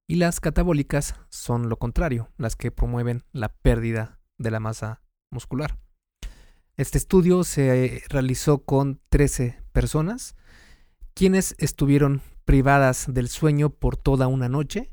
Y 0.08 0.16
las 0.16 0.40
catabólicas 0.40 1.14
son 1.30 1.70
lo 1.70 1.78
contrario, 1.78 2.32
las 2.38 2.56
que 2.56 2.72
promueven 2.72 3.22
la 3.32 3.50
pérdida 3.50 4.20
de 4.40 4.50
la 4.50 4.60
masa 4.60 5.04
muscular. 5.30 5.78
Este 6.78 6.98
estudio 6.98 7.44
se 7.44 8.02
realizó 8.10 8.64
con 8.64 9.00
13 9.10 9.62
personas, 9.72 10.36
quienes 11.14 11.54
estuvieron 11.60 12.24
privadas 12.44 13.06
del 13.14 13.30
sueño 13.30 13.70
por 13.70 13.98
toda 13.98 14.26
una 14.26 14.50
noche 14.50 14.92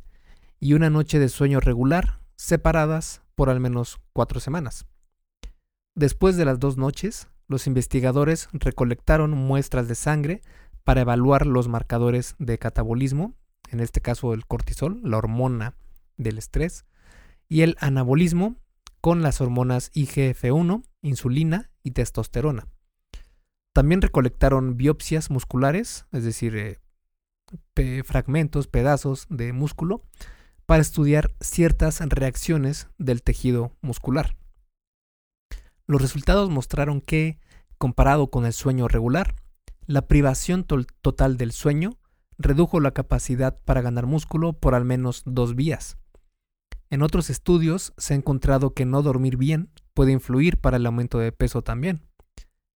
y 0.61 0.75
una 0.75 0.91
noche 0.91 1.19
de 1.19 1.31
sueño 1.31 1.61
regular 1.61 2.21
separadas 2.37 3.23
por 3.35 3.49
al 3.49 3.59
menos 3.59 4.03
cuatro 4.13 4.39
semanas. 4.39 4.85
Después 5.95 6.37
de 6.37 6.45
las 6.45 6.61
dos 6.61 6.77
noches, 6.77 7.27
los 7.49 7.67
investigadores 7.67 8.49
recolectaron 8.53 9.31
muestras 9.33 9.89
de 9.89 9.95
sangre 9.95 10.43
para 10.85 11.01
evaluar 11.01 11.47
los 11.47 11.67
marcadores 11.67 12.35
de 12.39 12.59
catabolismo, 12.59 13.35
en 13.71 13.81
este 13.81 14.01
caso 14.01 14.33
el 14.35 14.47
cortisol, 14.47 15.01
la 15.03 15.17
hormona 15.17 15.75
del 16.17 16.39
estrés, 16.39 16.85
y 17.49 17.63
el 17.63 17.77
anabolismo 17.81 18.57
con 19.01 19.23
las 19.23 19.41
hormonas 19.41 19.91
IGF-1, 19.93 20.85
insulina 21.03 21.71
y 21.83 21.93
testosterona. 21.93 22.69
También 23.73 24.03
recolectaron 24.03 24.77
biopsias 24.77 25.31
musculares, 25.31 26.07
es 26.13 26.25
decir, 26.25 26.57
eh, 26.57 28.03
fragmentos, 28.05 28.67
pedazos 28.67 29.27
de 29.31 29.53
músculo 29.53 30.03
para 30.67 30.83
estudiar 30.83 31.33
ciertas 31.41 32.01
reacciones 32.01 32.89
del 32.99 33.23
tejido 33.23 33.77
muscular. 33.81 34.37
Los 35.89 36.03
resultados 36.03 36.51
mostraron 36.51 37.01
que, 37.01 37.39
comparado 37.79 38.31
con 38.31 38.45
el 38.45 38.53
sueño 38.53 38.89
regular, 38.89 39.35
la 39.87 40.07
privación 40.07 40.65
total 40.65 41.39
del 41.39 41.51
sueño 41.51 41.99
redujo 42.37 42.79
la 42.79 42.91
capacidad 42.91 43.59
para 43.65 43.81
ganar 43.81 44.05
músculo 44.05 44.53
por 44.53 44.75
al 44.75 44.85
menos 44.85 45.23
dos 45.25 45.57
vías. 45.57 45.97
En 46.91 47.01
otros 47.01 47.31
estudios 47.31 47.95
se 47.97 48.13
ha 48.13 48.17
encontrado 48.19 48.75
que 48.75 48.85
no 48.85 49.03
dormir 49.03 49.39
bien 49.39 49.71
puede 49.95 50.13
influir 50.13 50.61
para 50.61 50.77
el 50.77 50.85
aumento 50.85 51.19
de 51.19 51.33
peso 51.33 51.63
también. 51.63 52.03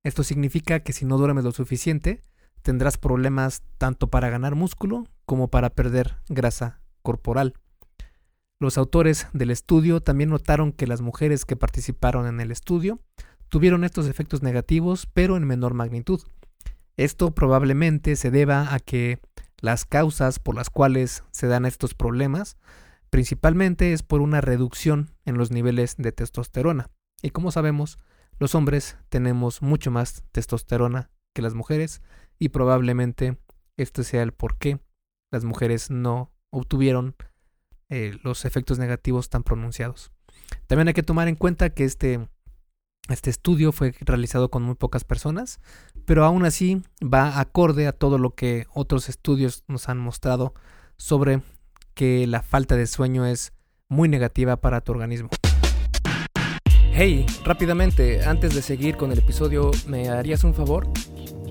Esto 0.04 0.24
significa 0.24 0.80
que 0.80 0.94
si 0.94 1.04
no 1.06 1.18
duermes 1.18 1.44
lo 1.44 1.52
suficiente, 1.52 2.22
tendrás 2.62 2.98
problemas 2.98 3.62
tanto 3.78 4.10
para 4.10 4.30
ganar 4.30 4.56
músculo 4.56 5.06
como 5.26 5.50
para 5.50 5.70
perder 5.70 6.16
grasa 6.30 6.80
corporal. 7.02 7.56
Los 8.62 8.78
autores 8.78 9.26
del 9.34 9.50
estudio 9.50 10.02
también 10.02 10.30
notaron 10.30 10.72
que 10.72 10.86
las 10.86 11.02
mujeres 11.02 11.46
que 11.46 11.56
participaron 11.56 12.28
en 12.28 12.40
el 12.40 12.52
estudio 12.52 13.00
tuvieron 13.50 13.84
estos 13.84 14.06
efectos 14.06 14.44
negativos 14.44 15.08
pero 15.12 15.36
en 15.36 15.48
menor 15.48 15.74
magnitud. 15.74 16.22
Esto 16.96 17.32
probablemente 17.32 18.16
se 18.16 18.30
deba 18.30 18.72
a 18.72 18.80
que 18.80 19.20
las 19.62 19.84
causas 19.86 20.38
por 20.38 20.54
las 20.54 20.70
cuales 20.70 21.24
se 21.32 21.48
dan 21.48 21.66
estos 21.66 21.96
problemas 21.96 22.56
principalmente 23.10 23.94
es 23.94 24.04
por 24.04 24.22
una 24.22 24.42
reducción 24.42 25.10
en 25.26 25.40
los 25.40 25.50
niveles 25.50 25.96
de 25.98 26.12
testosterona. 26.12 26.92
Y 27.24 27.32
como 27.32 27.52
sabemos, 27.52 27.98
los 28.38 28.54
hombres 28.54 28.96
tenemos 29.10 29.64
mucho 29.64 29.90
más 29.90 30.24
testosterona 30.32 31.10
que 31.34 31.42
las 31.42 31.56
mujeres 31.56 32.04
y 32.38 32.50
probablemente 32.50 33.40
este 33.76 34.04
sea 34.04 34.22
el 34.22 34.34
por 34.34 34.60
qué 34.60 34.80
las 35.32 35.46
mujeres 35.46 35.90
no 35.90 36.32
obtuvieron 36.52 37.16
eh, 37.92 38.18
los 38.24 38.46
efectos 38.46 38.80
negativos 38.80 39.30
tan 39.30 39.44
pronunciados. 39.44 40.14
También 40.68 40.88
hay 40.88 40.94
que 40.94 41.04
tomar 41.04 41.28
en 41.28 41.36
cuenta 41.36 41.72
que 41.72 41.84
este, 41.84 42.26
este 43.10 43.30
estudio 43.30 43.74
fue 43.74 43.94
realizado 44.00 44.50
con 44.50 44.64
muy 44.64 44.76
pocas 44.76 45.04
personas, 45.04 45.60
pero 46.06 46.24
aún 46.24 46.46
así 46.46 46.82
va 47.04 47.42
acorde 47.42 47.88
a 47.88 47.92
todo 47.92 48.18
lo 48.18 48.34
que 48.34 48.66
otros 48.74 49.10
estudios 49.10 49.66
nos 49.68 49.90
han 49.90 49.98
mostrado 49.98 50.54
sobre 50.96 51.42
que 51.94 52.26
la 52.28 52.42
falta 52.42 52.78
de 52.78 52.88
sueño 52.88 53.26
es 53.26 53.52
muy 53.90 54.08
negativa 54.08 54.56
para 54.56 54.80
tu 54.80 54.94
organismo. 54.94 55.28
Hey, 56.94 57.26
rápidamente, 57.44 58.24
antes 58.24 58.56
de 58.56 58.62
seguir 58.62 58.96
con 58.96 59.12
el 59.12 59.20
episodio, 59.20 59.72
¿me 59.86 60.08
harías 60.08 60.46
un 60.46 60.54
favor? 60.54 60.88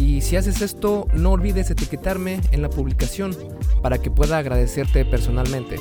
Y 0.00 0.22
si 0.22 0.36
haces 0.36 0.62
esto, 0.62 1.06
no 1.12 1.32
olvides 1.32 1.70
etiquetarme 1.70 2.40
en 2.52 2.62
la 2.62 2.70
publicación 2.70 3.36
para 3.82 3.98
que 3.98 4.10
pueda 4.10 4.38
agradecerte 4.38 5.04
personalmente. 5.04 5.76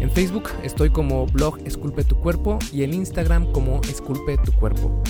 En 0.00 0.10
Facebook 0.10 0.50
estoy 0.62 0.90
como 0.90 1.24
blog 1.26 1.58
Esculpe 1.64 2.04
tu 2.04 2.20
cuerpo 2.20 2.58
y 2.74 2.82
en 2.82 2.92
Instagram 2.92 3.50
como 3.52 3.80
Esculpe 3.84 4.36
tu 4.36 4.52
cuerpo. 4.52 5.02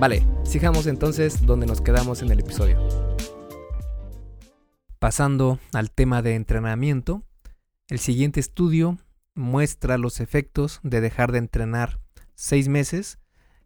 Vale, 0.00 0.26
sigamos 0.42 0.88
entonces 0.88 1.46
donde 1.46 1.66
nos 1.66 1.80
quedamos 1.80 2.20
en 2.20 2.32
el 2.32 2.40
episodio. 2.40 2.84
Pasando 4.98 5.60
al 5.72 5.92
tema 5.92 6.20
de 6.20 6.34
entrenamiento, 6.34 7.22
el 7.86 8.00
siguiente 8.00 8.40
estudio 8.40 8.98
muestra 9.36 9.98
los 9.98 10.18
efectos 10.18 10.80
de 10.82 11.00
dejar 11.00 11.30
de 11.30 11.38
entrenar 11.38 12.00
seis 12.34 12.66
meses 12.66 13.20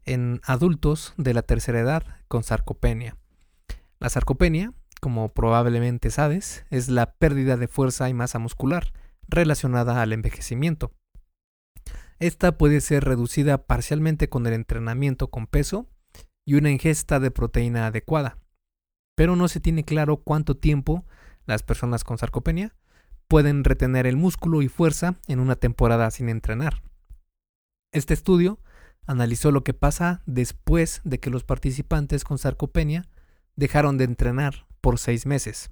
en 0.04 0.42
adultos 0.44 1.14
de 1.16 1.32
la 1.32 1.40
tercera 1.40 1.80
edad 1.80 2.04
con 2.28 2.42
sarcopenia. 2.42 3.16
La 4.00 4.08
sarcopenia, 4.10 4.72
como 5.00 5.32
probablemente 5.32 6.10
sabes, 6.10 6.64
es 6.70 6.88
la 6.88 7.14
pérdida 7.14 7.56
de 7.56 7.66
fuerza 7.66 8.08
y 8.08 8.14
masa 8.14 8.38
muscular 8.38 8.92
relacionada 9.26 10.00
al 10.00 10.12
envejecimiento. 10.12 10.92
Esta 12.20 12.56
puede 12.56 12.80
ser 12.80 13.04
reducida 13.04 13.66
parcialmente 13.66 14.28
con 14.28 14.46
el 14.46 14.52
entrenamiento 14.52 15.30
con 15.30 15.46
peso 15.46 15.88
y 16.46 16.54
una 16.54 16.70
ingesta 16.70 17.20
de 17.20 17.30
proteína 17.30 17.86
adecuada, 17.86 18.38
pero 19.16 19.36
no 19.36 19.48
se 19.48 19.60
tiene 19.60 19.84
claro 19.84 20.18
cuánto 20.18 20.56
tiempo 20.56 21.04
las 21.44 21.62
personas 21.62 22.04
con 22.04 22.18
sarcopenia 22.18 22.76
pueden 23.26 23.64
retener 23.64 24.06
el 24.06 24.16
músculo 24.16 24.62
y 24.62 24.68
fuerza 24.68 25.16
en 25.26 25.40
una 25.40 25.56
temporada 25.56 26.10
sin 26.10 26.28
entrenar. 26.28 26.82
Este 27.92 28.14
estudio 28.14 28.60
analizó 29.06 29.50
lo 29.50 29.64
que 29.64 29.74
pasa 29.74 30.22
después 30.26 31.00
de 31.04 31.18
que 31.18 31.30
los 31.30 31.44
participantes 31.44 32.24
con 32.24 32.38
sarcopenia 32.38 33.08
dejaron 33.58 33.98
de 33.98 34.04
entrenar 34.04 34.66
por 34.80 35.00
seis 35.00 35.26
meses. 35.26 35.70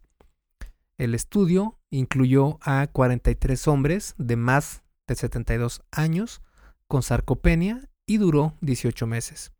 El 0.98 1.14
estudio 1.14 1.78
incluyó 1.88 2.58
a 2.60 2.88
43 2.88 3.68
hombres 3.68 4.16
de 4.18 4.34
más 4.34 4.82
de 5.06 5.14
72 5.14 5.82
años 5.92 6.42
con 6.88 7.04
sarcopenia 7.04 7.88
y 8.04 8.16
duró 8.16 8.54
18 8.60 9.06
meses. 9.06 9.52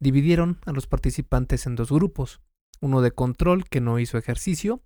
Dividieron 0.00 0.60
a 0.64 0.72
los 0.72 0.86
participantes 0.86 1.66
en 1.66 1.76
dos 1.76 1.92
grupos, 1.92 2.40
uno 2.80 3.02
de 3.02 3.10
control 3.10 3.68
que 3.68 3.82
no 3.82 3.98
hizo 3.98 4.16
ejercicio 4.16 4.80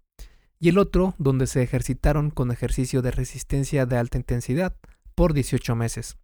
y 0.58 0.68
el 0.68 0.78
otro 0.78 1.14
donde 1.18 1.46
se 1.46 1.62
ejercitaron 1.62 2.30
con 2.30 2.50
ejercicio 2.50 3.00
de 3.00 3.12
resistencia 3.12 3.86
de 3.86 3.96
alta 3.96 4.18
intensidad 4.18 4.74
por 5.14 5.34
18 5.34 5.76
meses. 5.76 6.16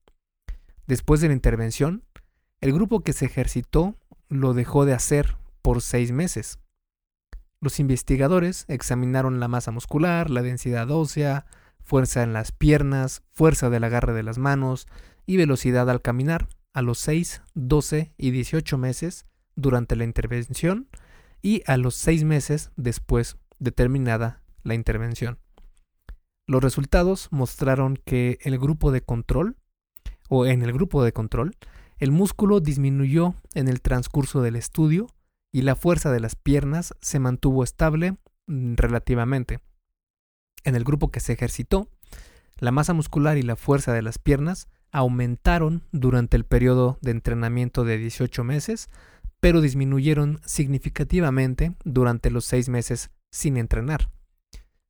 Después 0.89 1.21
de 1.21 1.29
la 1.29 1.35
intervención, 1.35 2.03
el 2.61 2.73
grupo 2.73 3.01
que 3.01 3.13
se 3.13 3.27
ejercitó 3.27 3.95
lo 4.29 4.55
dejó 4.55 4.85
de 4.85 4.95
hacer 4.95 5.37
por 5.63 5.81
seis 5.81 6.13
meses. 6.13 6.59
Los 7.61 7.79
investigadores 7.79 8.65
examinaron 8.69 9.41
la 9.41 9.49
masa 9.49 9.71
muscular, 9.71 10.31
la 10.31 10.43
densidad 10.43 10.91
ósea, 10.91 11.47
fuerza 11.85 12.23
en 12.23 12.33
las 12.33 12.53
piernas, 12.53 13.23
fuerza 13.31 13.71
del 13.71 13.85
agarre 13.85 14.13
de 14.13 14.23
las 14.25 14.39
manos 14.39 14.89
y 15.27 15.37
velocidad 15.37 15.89
al 15.89 16.03
caminar 16.03 16.49
a 16.73 16.83
los 16.83 16.99
6, 16.99 17.43
12 17.55 18.13
y 18.17 18.31
18 18.31 18.79
meses 18.79 19.27
durante 19.55 19.95
la 19.97 20.05
intervención 20.05 20.89
y 21.41 21.63
a 21.67 21.77
los 21.77 21.95
6 21.97 22.25
meses 22.25 22.71
después 22.77 23.37
determinada 23.59 24.43
la 24.63 24.75
intervención. 24.75 25.39
Los 26.47 26.63
resultados 26.63 27.29
mostraron 27.31 27.97
que 28.05 28.39
el 28.43 28.59
grupo 28.59 28.91
de 28.91 29.03
control, 29.03 29.57
o 30.29 30.47
en 30.47 30.63
el 30.63 30.73
grupo 30.73 31.05
de 31.05 31.13
control, 31.13 31.57
el 31.99 32.11
músculo 32.11 32.61
disminuyó 32.61 33.35
en 33.55 33.69
el 33.69 33.81
transcurso 33.81 34.43
del 34.43 34.57
estudio 34.57 35.07
y 35.53 35.63
la 35.63 35.77
fuerza 35.77 36.11
de 36.11 36.21
las 36.21 36.35
piernas 36.35 36.95
se 37.01 37.19
mantuvo 37.19 37.63
estable 37.63 38.17
mm, 38.47 38.75
relativamente. 38.77 39.61
En 40.65 40.75
el 40.75 40.85
grupo 40.85 41.11
que 41.11 41.21
se 41.21 41.35
ejercitó, 41.35 41.91
la 42.59 42.73
masa 42.73 42.95
muscular 42.95 43.37
y 43.37 43.43
la 43.43 43.57
fuerza 43.57 43.93
de 43.93 44.03
las 44.03 44.19
piernas 44.19 44.69
aumentaron 44.91 45.85
durante 45.93 46.37
el 46.37 46.45
periodo 46.45 46.99
de 47.01 47.11
entrenamiento 47.11 47.85
de 47.85 47.99
18 47.99 48.45
meses, 48.45 48.89
pero 49.41 49.61
disminuyeron 49.61 50.41
significativamente 50.45 51.75
durante 51.85 52.31
los 52.31 52.45
6 52.47 52.69
meses 52.69 53.11
sin 53.31 53.57
entrenar. 53.57 54.11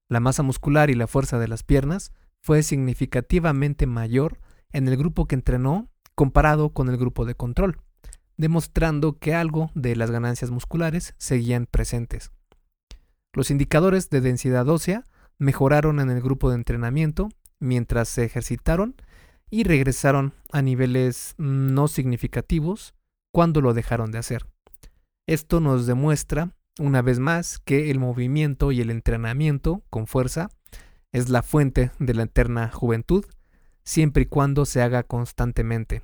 La 0.08 0.20
masa 0.20 0.42
muscular 0.42 0.90
y 0.90 0.94
la 0.94 1.06
fuerza 1.06 1.38
de 1.38 1.48
las 1.48 1.62
piernas 1.62 2.12
fue 2.40 2.62
significativamente 2.62 3.86
mayor 3.86 4.40
en 4.70 4.88
el 4.88 4.96
grupo 4.96 5.26
que 5.26 5.36
entrenó 5.36 5.88
comparado 6.14 6.70
con 6.70 6.88
el 6.88 6.98
grupo 6.98 7.24
de 7.24 7.34
control, 7.34 7.80
demostrando 8.36 9.18
que 9.18 9.34
algo 9.34 9.70
de 9.74 9.96
las 9.96 10.10
ganancias 10.10 10.50
musculares 10.50 11.14
seguían 11.18 11.66
presentes. 11.66 12.30
Los 13.32 13.50
indicadores 13.50 14.10
de 14.10 14.20
densidad 14.20 14.68
ósea 14.68 15.06
mejoraron 15.38 16.00
en 16.00 16.10
el 16.10 16.20
grupo 16.20 16.50
de 16.50 16.56
entrenamiento 16.56 17.28
mientras 17.58 18.08
se 18.08 18.24
ejercitaron 18.24 18.94
y 19.50 19.64
regresaron 19.64 20.32
a 20.50 20.62
niveles 20.62 21.34
no 21.38 21.88
significativos 21.88 22.94
cuando 23.32 23.60
lo 23.60 23.74
dejaron 23.74 24.10
de 24.10 24.18
hacer. 24.18 24.46
Esto 25.26 25.60
nos 25.60 25.86
demuestra 25.86 26.54
una 26.78 27.02
vez 27.02 27.18
más 27.18 27.58
que 27.58 27.90
el 27.90 27.98
movimiento 27.98 28.72
y 28.72 28.80
el 28.80 28.90
entrenamiento 28.90 29.82
con 29.90 30.06
fuerza 30.06 30.48
es 31.12 31.28
la 31.28 31.42
fuente 31.42 31.90
de 31.98 32.14
la 32.14 32.24
eterna 32.24 32.70
juventud, 32.70 33.24
siempre 33.84 34.22
y 34.22 34.26
cuando 34.26 34.64
se 34.64 34.80
haga 34.80 35.02
constantemente. 35.02 36.02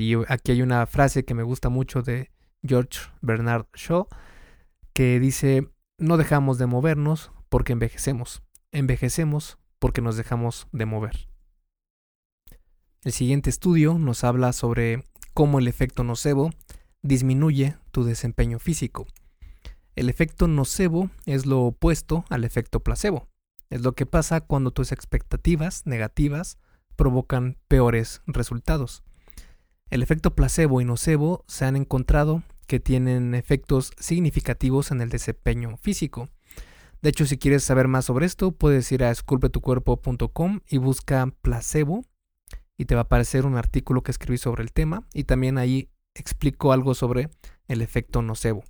Y 0.00 0.14
aquí 0.28 0.52
hay 0.52 0.62
una 0.62 0.86
frase 0.86 1.26
que 1.26 1.34
me 1.34 1.42
gusta 1.42 1.68
mucho 1.68 2.00
de 2.00 2.30
George 2.66 3.00
Bernard 3.20 3.66
Shaw, 3.74 4.08
que 4.94 5.20
dice, 5.20 5.68
no 5.98 6.16
dejamos 6.16 6.56
de 6.56 6.64
movernos 6.64 7.32
porque 7.50 7.74
envejecemos, 7.74 8.42
envejecemos 8.72 9.58
porque 9.78 10.00
nos 10.00 10.16
dejamos 10.16 10.68
de 10.72 10.86
mover. 10.86 11.28
El 13.02 13.12
siguiente 13.12 13.50
estudio 13.50 13.98
nos 13.98 14.24
habla 14.24 14.54
sobre 14.54 15.04
cómo 15.34 15.58
el 15.58 15.68
efecto 15.68 16.02
nocebo 16.02 16.50
disminuye 17.02 17.76
tu 17.90 18.02
desempeño 18.02 18.58
físico. 18.58 19.06
El 19.96 20.08
efecto 20.08 20.48
nocebo 20.48 21.10
es 21.26 21.44
lo 21.44 21.60
opuesto 21.60 22.24
al 22.30 22.44
efecto 22.44 22.80
placebo. 22.80 23.28
Es 23.68 23.82
lo 23.82 23.92
que 23.92 24.06
pasa 24.06 24.40
cuando 24.40 24.70
tus 24.70 24.92
expectativas 24.92 25.84
negativas 25.84 26.58
provocan 26.96 27.58
peores 27.68 28.22
resultados. 28.26 29.04
El 29.90 30.04
efecto 30.04 30.36
placebo 30.36 30.80
y 30.80 30.84
nocebo 30.84 31.44
se 31.48 31.64
han 31.64 31.74
encontrado 31.74 32.44
que 32.68 32.78
tienen 32.78 33.34
efectos 33.34 33.92
significativos 33.98 34.92
en 34.92 35.00
el 35.00 35.08
desempeño 35.08 35.76
físico. 35.78 36.28
De 37.02 37.10
hecho, 37.10 37.26
si 37.26 37.38
quieres 37.38 37.64
saber 37.64 37.88
más 37.88 38.04
sobre 38.04 38.26
esto, 38.26 38.52
puedes 38.52 38.90
ir 38.92 39.02
a 39.02 39.10
esculpetucuerpo.com 39.10 40.60
y 40.68 40.78
busca 40.78 41.26
placebo 41.42 42.04
y 42.78 42.84
te 42.84 42.94
va 42.94 43.00
a 43.00 43.04
aparecer 43.04 43.46
un 43.46 43.56
artículo 43.56 44.02
que 44.02 44.12
escribí 44.12 44.38
sobre 44.38 44.62
el 44.62 44.72
tema 44.72 45.08
y 45.12 45.24
también 45.24 45.58
ahí 45.58 45.90
explico 46.14 46.72
algo 46.72 46.94
sobre 46.94 47.28
el 47.66 47.82
efecto 47.82 48.22
nocebo. 48.22 48.62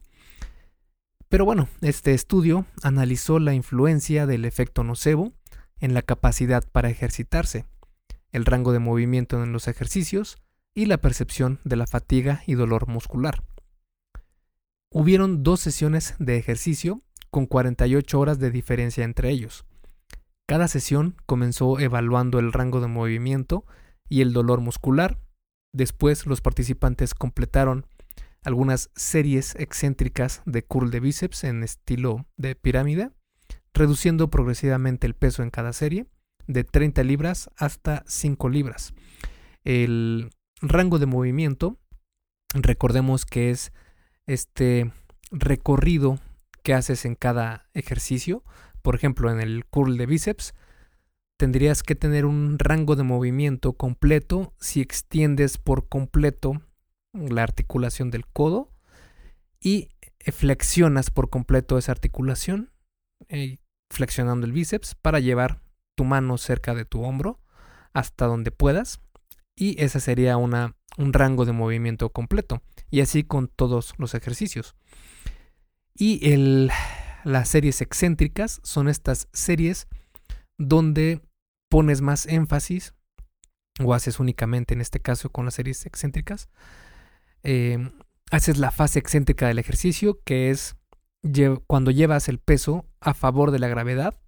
Pero 1.28 1.44
bueno, 1.44 1.68
este 1.82 2.14
estudio 2.14 2.64
analizó 2.82 3.38
la 3.38 3.52
influencia 3.52 4.26
del 4.26 4.46
efecto 4.46 4.84
nocebo 4.84 5.34
en 5.80 5.92
la 5.92 6.00
capacidad 6.00 6.64
para 6.72 6.88
ejercitarse, 6.88 7.66
el 8.32 8.46
rango 8.46 8.72
de 8.72 8.78
movimiento 8.78 9.42
en 9.42 9.52
los 9.52 9.68
ejercicios 9.68 10.38
y 10.74 10.86
la 10.86 10.98
percepción 10.98 11.60
de 11.64 11.76
la 11.76 11.86
fatiga 11.86 12.42
y 12.46 12.54
dolor 12.54 12.88
muscular. 12.88 13.42
Hubieron 14.92 15.42
dos 15.42 15.60
sesiones 15.60 16.14
de 16.18 16.36
ejercicio 16.36 17.02
con 17.30 17.46
48 17.46 18.18
horas 18.18 18.38
de 18.38 18.50
diferencia 18.50 19.04
entre 19.04 19.30
ellos. 19.30 19.64
Cada 20.48 20.66
sesión 20.66 21.16
comenzó 21.26 21.78
evaluando 21.78 22.40
el 22.40 22.52
rango 22.52 22.80
de 22.80 22.88
movimiento 22.88 23.64
y 24.08 24.20
el 24.20 24.32
dolor 24.32 24.60
muscular. 24.60 25.20
Después 25.72 26.26
los 26.26 26.40
participantes 26.40 27.14
completaron 27.14 27.86
algunas 28.42 28.90
series 28.96 29.54
excéntricas 29.54 30.42
de 30.46 30.64
curl 30.64 30.90
de 30.90 31.00
bíceps 31.00 31.44
en 31.44 31.62
estilo 31.62 32.26
de 32.36 32.56
pirámide, 32.56 33.10
reduciendo 33.72 34.28
progresivamente 34.28 35.06
el 35.06 35.14
peso 35.14 35.42
en 35.44 35.50
cada 35.50 35.72
serie 35.72 36.06
de 36.46 36.64
30 36.64 37.04
libras 37.04 37.50
hasta 37.56 38.02
5 38.08 38.48
libras. 38.48 38.92
El 39.62 40.30
rango 40.60 40.98
de 40.98 41.06
movimiento, 41.06 41.78
recordemos 42.54 43.24
que 43.24 43.50
es 43.50 43.72
este 44.26 44.92
recorrido 45.30 46.18
que 46.62 46.74
haces 46.74 47.04
en 47.04 47.14
cada 47.14 47.68
ejercicio. 47.74 48.44
Por 48.82 48.94
ejemplo, 48.94 49.30
en 49.30 49.40
el 49.40 49.64
curl 49.64 49.96
de 49.96 50.06
bíceps, 50.06 50.54
tendrías 51.36 51.82
que 51.82 51.94
tener 51.94 52.26
un 52.26 52.58
rango 52.58 52.96
de 52.96 53.02
movimiento 53.02 53.72
completo 53.72 54.54
si 54.60 54.80
extiendes 54.80 55.58
por 55.58 55.88
completo 55.88 56.60
la 57.12 57.42
articulación 57.42 58.10
del 58.10 58.26
codo 58.26 58.70
y 59.60 59.88
flexionas 60.32 61.10
por 61.10 61.30
completo 61.30 61.78
esa 61.78 61.92
articulación, 61.92 62.70
eh, 63.28 63.58
flexionando 63.90 64.46
el 64.46 64.52
bíceps 64.52 64.94
para 64.94 65.18
llevar 65.18 65.62
tu 65.96 66.04
mano 66.04 66.38
cerca 66.38 66.74
de 66.74 66.84
tu 66.84 67.02
hombro 67.02 67.40
hasta 67.92 68.26
donde 68.26 68.50
puedas 68.50 69.00
y 69.60 69.80
ese 69.82 70.00
sería 70.00 70.36
una, 70.36 70.76
un 70.98 71.12
rango 71.12 71.44
de 71.44 71.52
movimiento 71.52 72.10
completo 72.10 72.62
y 72.90 73.00
así 73.00 73.22
con 73.22 73.48
todos 73.48 73.94
los 73.98 74.14
ejercicios. 74.14 74.74
Y 75.94 76.32
el, 76.32 76.70
las 77.24 77.48
series 77.48 77.80
excéntricas 77.80 78.60
son 78.64 78.88
estas 78.88 79.28
series 79.32 79.86
donde 80.58 81.20
pones 81.68 82.00
más 82.00 82.26
énfasis 82.26 82.94
o 83.78 83.94
haces 83.94 84.18
únicamente 84.18 84.74
en 84.74 84.80
este 84.80 85.00
caso 85.00 85.30
con 85.30 85.44
las 85.44 85.54
series 85.54 85.86
excéntricas 85.86 86.48
Em, 87.42 87.92
haces 88.30 88.58
la 88.58 88.70
fase 88.70 88.98
excéntrica 88.98 89.48
del 89.48 89.58
ejercicio, 89.58 90.20
que 90.24 90.50
es 90.50 90.76
cuando 91.66 91.90
llevas 91.90 92.28
el 92.28 92.38
peso 92.38 92.86
a 93.00 93.12
favor 93.12 93.50
de 93.50 93.58
la 93.58 93.68
gravedad, 93.68 94.18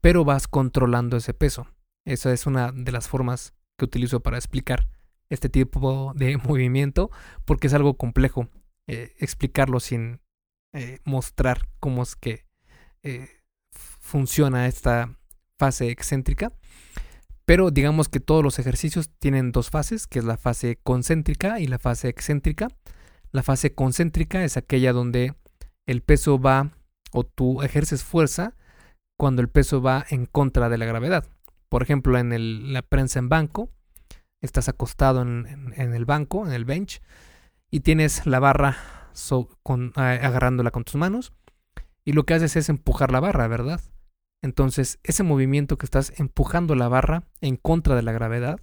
pero 0.00 0.24
vas 0.24 0.48
controlando 0.48 1.16
ese 1.16 1.34
peso. 1.34 1.66
Esa 2.06 2.32
es 2.32 2.46
una 2.46 2.72
de 2.72 2.92
las 2.92 3.08
formas 3.08 3.54
que 3.80 3.86
utilizo 3.86 4.20
para 4.20 4.36
explicar 4.36 4.86
este 5.30 5.48
tipo 5.48 6.12
de 6.14 6.36
movimiento, 6.48 7.10
porque 7.46 7.68
es 7.68 7.74
algo 7.74 7.96
complejo 7.96 8.48
eh, 8.86 9.14
explicarlo 9.18 9.80
sin 9.80 10.20
eh, 10.74 10.98
mostrar 11.04 11.68
cómo 11.80 12.02
es 12.02 12.14
que 12.14 12.44
eh, 13.02 13.28
funciona 13.70 14.66
esta 14.66 15.16
fase 15.58 15.90
excéntrica. 15.90 16.52
Pero 17.46 17.70
digamos 17.70 18.08
que 18.08 18.20
todos 18.20 18.44
los 18.44 18.58
ejercicios 18.58 19.10
tienen 19.18 19.50
dos 19.50 19.70
fases, 19.70 20.06
que 20.06 20.18
es 20.18 20.24
la 20.24 20.36
fase 20.36 20.78
concéntrica 20.82 21.58
y 21.58 21.66
la 21.66 21.78
fase 21.78 22.08
excéntrica. 22.08 22.68
La 23.32 23.42
fase 23.42 23.74
concéntrica 23.74 24.44
es 24.44 24.56
aquella 24.56 24.92
donde 24.92 25.34
el 25.86 26.02
peso 26.02 26.38
va 26.38 26.70
o 27.12 27.24
tú 27.24 27.62
ejerces 27.62 28.04
fuerza 28.04 28.54
cuando 29.16 29.42
el 29.42 29.48
peso 29.48 29.82
va 29.82 30.04
en 30.10 30.26
contra 30.26 30.68
de 30.68 30.78
la 30.78 30.86
gravedad. 30.86 31.26
Por 31.70 31.82
ejemplo, 31.84 32.18
en 32.18 32.72
la 32.72 32.82
prensa 32.82 33.20
en 33.20 33.28
banco, 33.28 33.70
estás 34.40 34.68
acostado 34.68 35.22
en, 35.22 35.72
el 35.76 36.04
banco, 36.04 36.44
en 36.44 36.52
el 36.52 36.64
bench, 36.64 37.00
y 37.70 37.80
tienes 37.80 38.26
la 38.26 38.40
barra 38.40 38.76
agarrándola 39.94 40.72
con 40.72 40.84
tus 40.84 40.96
manos, 40.96 41.32
y 42.04 42.12
lo 42.12 42.24
que 42.24 42.34
haces 42.34 42.56
es 42.56 42.68
empujar 42.68 43.12
la 43.12 43.20
barra, 43.20 43.46
¿verdad? 43.46 43.80
Entonces, 44.42 44.98
ese 45.04 45.22
movimiento 45.22 45.78
que 45.78 45.86
estás 45.86 46.18
empujando 46.18 46.74
la 46.74 46.88
barra 46.88 47.22
en 47.40 47.56
contra 47.56 47.94
de 47.94 48.02
la 48.02 48.12
gravedad, 48.12 48.58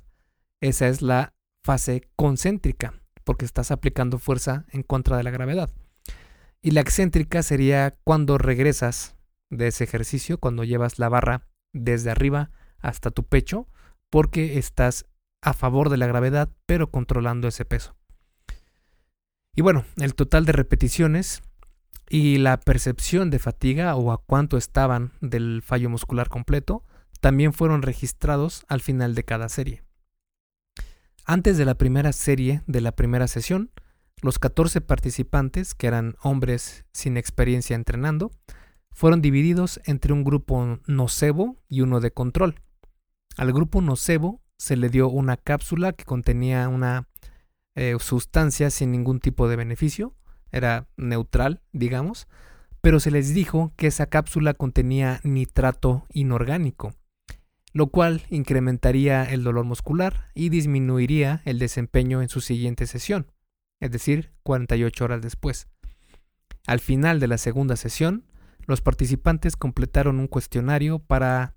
esa 0.59 0.89
es 0.89 1.01
la 1.01 1.33
fase 1.63 2.09
concéntrica, 2.17 2.93
porque 3.23 3.45
estás 3.45 3.71
aplicando 3.71 4.19
fuerza 4.19 4.65
en 4.71 4.83
contra 4.83 5.15
de 5.15 5.23
la 5.23 5.31
gravedad. 5.31 5.69
Y 6.61 6.71
la 6.71 6.81
excéntrica 6.81 7.41
sería 7.41 7.95
cuando 8.03 8.37
regresas 8.37 9.15
de 9.49 9.67
ese 9.67 9.85
ejercicio, 9.85 10.39
cuando 10.39 10.65
llevas 10.65 10.99
la 10.99 11.07
barra 11.07 11.47
desde 11.71 12.09
arriba 12.09 12.51
hasta 12.79 13.11
tu 13.11 13.23
pecho, 13.23 13.67
porque 14.09 14.57
estás 14.57 15.05
a 15.41 15.53
favor 15.53 15.89
de 15.89 15.97
la 15.97 16.07
gravedad, 16.07 16.49
pero 16.65 16.89
controlando 16.89 17.47
ese 17.47 17.65
peso. 17.65 17.95
Y 19.55 19.61
bueno, 19.61 19.85
el 19.97 20.13
total 20.13 20.45
de 20.45 20.51
repeticiones 20.51 21.41
y 22.09 22.37
la 22.37 22.59
percepción 22.59 23.29
de 23.29 23.39
fatiga 23.39 23.95
o 23.95 24.11
a 24.11 24.23
cuánto 24.23 24.57
estaban 24.57 25.13
del 25.19 25.61
fallo 25.63 25.89
muscular 25.89 26.29
completo 26.29 26.83
también 27.19 27.53
fueron 27.53 27.81
registrados 27.81 28.65
al 28.67 28.81
final 28.81 29.15
de 29.15 29.23
cada 29.23 29.49
serie. 29.49 29.83
Antes 31.25 31.57
de 31.57 31.65
la 31.65 31.75
primera 31.75 32.13
serie 32.13 32.61
de 32.67 32.81
la 32.81 32.93
primera 32.93 33.27
sesión, 33.27 33.71
los 34.21 34.39
14 34.39 34.81
participantes, 34.81 35.75
que 35.75 35.87
eran 35.87 36.15
hombres 36.21 36.85
sin 36.93 37.17
experiencia 37.17 37.75
entrenando, 37.75 38.31
fueron 38.91 39.21
divididos 39.21 39.79
entre 39.85 40.13
un 40.13 40.23
grupo 40.23 40.79
nocebo 40.87 41.57
y 41.67 41.81
uno 41.81 41.99
de 41.99 42.11
control. 42.11 42.61
Al 43.37 43.53
grupo 43.53 43.81
nocebo 43.81 44.41
se 44.57 44.75
le 44.75 44.89
dio 44.89 45.09
una 45.09 45.37
cápsula 45.37 45.93
que 45.93 46.05
contenía 46.05 46.67
una 46.67 47.07
eh, 47.75 47.95
sustancia 47.99 48.71
sin 48.71 48.91
ningún 48.91 49.19
tipo 49.19 49.47
de 49.47 49.55
beneficio, 49.55 50.15
era 50.51 50.87
neutral, 50.97 51.61
digamos, 51.71 52.27
pero 52.81 52.99
se 52.99 53.11
les 53.11 53.35
dijo 53.35 53.73
que 53.75 53.87
esa 53.87 54.07
cápsula 54.07 54.55
contenía 54.55 55.19
nitrato 55.23 56.07
inorgánico, 56.11 56.95
lo 57.73 57.87
cual 57.87 58.23
incrementaría 58.31 59.23
el 59.23 59.43
dolor 59.43 59.65
muscular 59.65 60.31
y 60.33 60.49
disminuiría 60.49 61.43
el 61.45 61.59
desempeño 61.59 62.23
en 62.23 62.29
su 62.29 62.41
siguiente 62.41 62.87
sesión, 62.87 63.31
es 63.79 63.91
decir, 63.91 64.31
48 64.41 65.05
horas 65.05 65.21
después. 65.21 65.67
Al 66.65 66.79
final 66.79 67.19
de 67.19 67.27
la 67.27 67.37
segunda 67.37 67.75
sesión, 67.75 68.25
los 68.65 68.81
participantes 68.81 69.55
completaron 69.55 70.19
un 70.19 70.27
cuestionario 70.27 70.97
para 70.99 71.56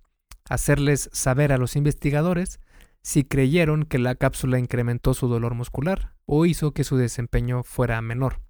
hacerles 0.50 1.08
saber 1.12 1.52
a 1.52 1.58
los 1.58 1.76
investigadores 1.76 2.60
si 3.02 3.24
creyeron 3.24 3.84
que 3.84 3.98
la 3.98 4.16
cápsula 4.16 4.58
incrementó 4.58 5.14
su 5.14 5.28
dolor 5.28 5.54
muscular 5.54 6.12
o 6.26 6.44
hizo 6.44 6.72
que 6.72 6.84
su 6.84 6.96
desempeño 6.96 7.62
fuera 7.62 8.02
menor. 8.02 8.40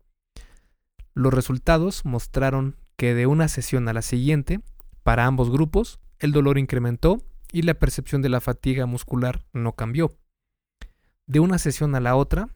Los 1.15 1.33
resultados 1.33 2.05
mostraron 2.05 2.77
que 2.97 3.15
de 3.15 3.27
una 3.27 3.49
sesión 3.49 3.87
a 3.89 3.93
la 3.93 4.03
siguiente, 4.03 4.61
para 5.03 5.27
ambos 5.27 5.51
grupos, 5.51 6.01
el 6.19 6.33
dolor 6.33 6.59
incrementó 6.59 7.23
y 7.53 7.63
la 7.63 7.75
percepción 7.75 8.23
de 8.23 8.31
la 8.31 8.41
fatiga 8.41 8.87
muscular 8.87 9.45
no 9.53 9.73
cambió. 9.73 10.17
De 11.27 11.39
una 11.39 11.59
sesión 11.59 11.95
a 11.95 12.01
la 12.01 12.17
otra, 12.17 12.49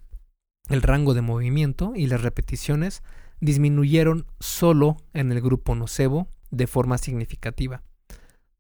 el 0.69 0.83
rango 0.83 1.13
de 1.13 1.21
movimiento 1.21 1.93
y 1.95 2.07
las 2.07 2.23
repeticiones 2.23 3.03
disminuyeron 3.41 4.27
solo 4.41 4.97
en 5.13 5.33
el 5.33 5.43
grupo 5.43 5.75
nocebo 5.75 6.29
de 6.51 6.67
forma 6.67 6.97
significativa. 6.97 7.83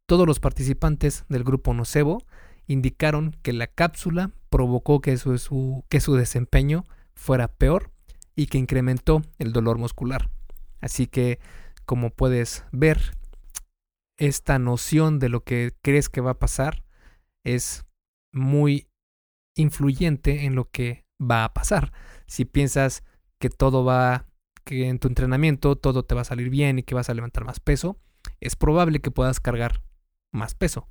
Todos 0.06 0.26
los 0.26 0.38
participantes 0.38 1.24
del 1.28 1.44
grupo 1.44 1.72
nocebo 1.72 2.22
indicaron 2.66 3.36
que 3.42 3.54
la 3.54 3.66
cápsula 3.66 4.32
provocó 4.50 5.00
que 5.00 5.16
su, 5.16 5.84
que 5.88 6.00
su 6.00 6.14
desempeño 6.14 6.84
fuera 7.14 7.48
peor 7.48 7.90
y 8.36 8.46
que 8.46 8.58
incrementó 8.58 9.22
el 9.38 9.52
dolor 9.52 9.78
muscular. 9.78 10.30
Así 10.80 11.06
que, 11.06 11.38
como 11.86 12.10
puedes 12.10 12.64
ver, 12.70 13.16
esta 14.18 14.58
noción 14.58 15.18
de 15.18 15.30
lo 15.30 15.42
que 15.42 15.72
crees 15.82 16.10
que 16.10 16.20
va 16.20 16.32
a 16.32 16.38
pasar 16.38 16.84
es 17.42 17.84
muy 18.32 18.88
influyente 19.56 20.44
en 20.44 20.54
lo 20.54 20.70
que 20.70 21.06
va 21.20 21.44
a 21.44 21.54
pasar. 21.54 21.92
Si 22.26 22.44
piensas 22.44 23.04
que 23.38 23.48
todo 23.48 23.84
va, 23.84 24.26
que 24.64 24.88
en 24.88 24.98
tu 24.98 25.08
entrenamiento 25.08 25.76
todo 25.76 26.04
te 26.04 26.14
va 26.14 26.22
a 26.22 26.24
salir 26.24 26.50
bien 26.50 26.78
y 26.78 26.82
que 26.82 26.94
vas 26.94 27.08
a 27.08 27.14
levantar 27.14 27.44
más 27.44 27.60
peso, 27.60 27.98
es 28.40 28.56
probable 28.56 29.00
que 29.00 29.10
puedas 29.10 29.40
cargar 29.40 29.82
más 30.34 30.54
peso. 30.54 30.88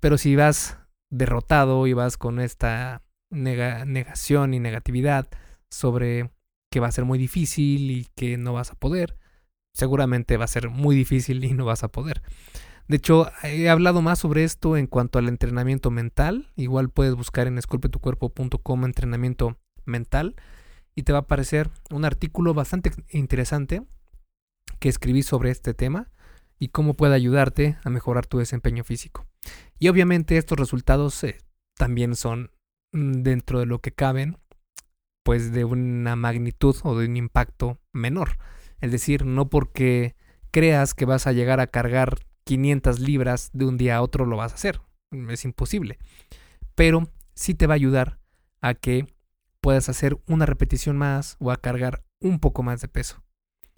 Pero 0.00 0.16
si 0.16 0.36
vas 0.36 0.78
derrotado 1.10 1.86
y 1.86 1.92
vas 1.92 2.16
con 2.16 2.40
esta 2.40 3.02
negación 3.30 4.54
y 4.54 4.60
negatividad 4.60 5.28
sobre 5.70 6.30
que 6.70 6.80
va 6.80 6.88
a 6.88 6.92
ser 6.92 7.04
muy 7.04 7.18
difícil 7.18 7.90
y 7.90 8.06
que 8.14 8.36
no 8.36 8.52
vas 8.52 8.70
a 8.70 8.74
poder. 8.74 9.16
Seguramente 9.74 10.36
va 10.36 10.44
a 10.44 10.48
ser 10.48 10.70
muy 10.70 10.96
difícil 10.96 11.44
y 11.44 11.52
no 11.52 11.64
vas 11.64 11.82
a 11.82 11.88
poder. 11.88 12.22
De 12.88 12.96
hecho, 12.96 13.30
he 13.42 13.68
hablado 13.68 14.00
más 14.00 14.18
sobre 14.18 14.44
esto 14.44 14.76
en 14.76 14.86
cuanto 14.86 15.18
al 15.18 15.28
entrenamiento 15.28 15.90
mental. 15.90 16.50
Igual 16.56 16.88
puedes 16.88 17.14
buscar 17.14 17.46
en 17.46 17.58
esculpetucuerpo.com 17.58 18.84
entrenamiento 18.84 19.58
mental 19.84 20.36
y 20.94 21.02
te 21.02 21.12
va 21.12 21.18
a 21.18 21.22
aparecer 21.22 21.70
un 21.90 22.04
artículo 22.04 22.54
bastante 22.54 22.90
interesante 23.10 23.82
que 24.78 24.88
escribí 24.88 25.22
sobre 25.22 25.50
este 25.50 25.74
tema 25.74 26.10
y 26.58 26.68
cómo 26.68 26.94
puede 26.94 27.14
ayudarte 27.14 27.78
a 27.84 27.90
mejorar 27.90 28.26
tu 28.26 28.38
desempeño 28.38 28.84
físico. 28.84 29.26
Y 29.78 29.88
obviamente 29.88 30.36
estos 30.36 30.58
resultados 30.58 31.22
eh, 31.24 31.38
también 31.76 32.16
son 32.16 32.50
mm, 32.92 33.22
dentro 33.22 33.60
de 33.60 33.66
lo 33.66 33.80
que 33.80 33.92
caben 33.92 34.38
pues 35.28 35.52
de 35.52 35.64
una 35.64 36.16
magnitud 36.16 36.74
o 36.84 36.98
de 36.98 37.06
un 37.06 37.16
impacto 37.18 37.78
menor. 37.92 38.38
Es 38.80 38.92
decir, 38.92 39.26
no 39.26 39.50
porque 39.50 40.16
creas 40.50 40.94
que 40.94 41.04
vas 41.04 41.26
a 41.26 41.32
llegar 41.32 41.60
a 41.60 41.66
cargar 41.66 42.18
500 42.44 42.98
libras 43.00 43.50
de 43.52 43.66
un 43.66 43.76
día 43.76 43.96
a 43.96 44.02
otro 44.02 44.24
lo 44.24 44.38
vas 44.38 44.52
a 44.52 44.54
hacer. 44.54 44.80
Es 45.28 45.44
imposible. 45.44 45.98
Pero 46.74 47.10
sí 47.34 47.54
te 47.54 47.66
va 47.66 47.74
a 47.74 47.76
ayudar 47.76 48.18
a 48.62 48.72
que 48.72 49.06
puedas 49.60 49.90
hacer 49.90 50.18
una 50.26 50.46
repetición 50.46 50.96
más 50.96 51.36
o 51.40 51.50
a 51.50 51.56
cargar 51.56 52.02
un 52.22 52.40
poco 52.40 52.62
más 52.62 52.80
de 52.80 52.88
peso. 52.88 53.22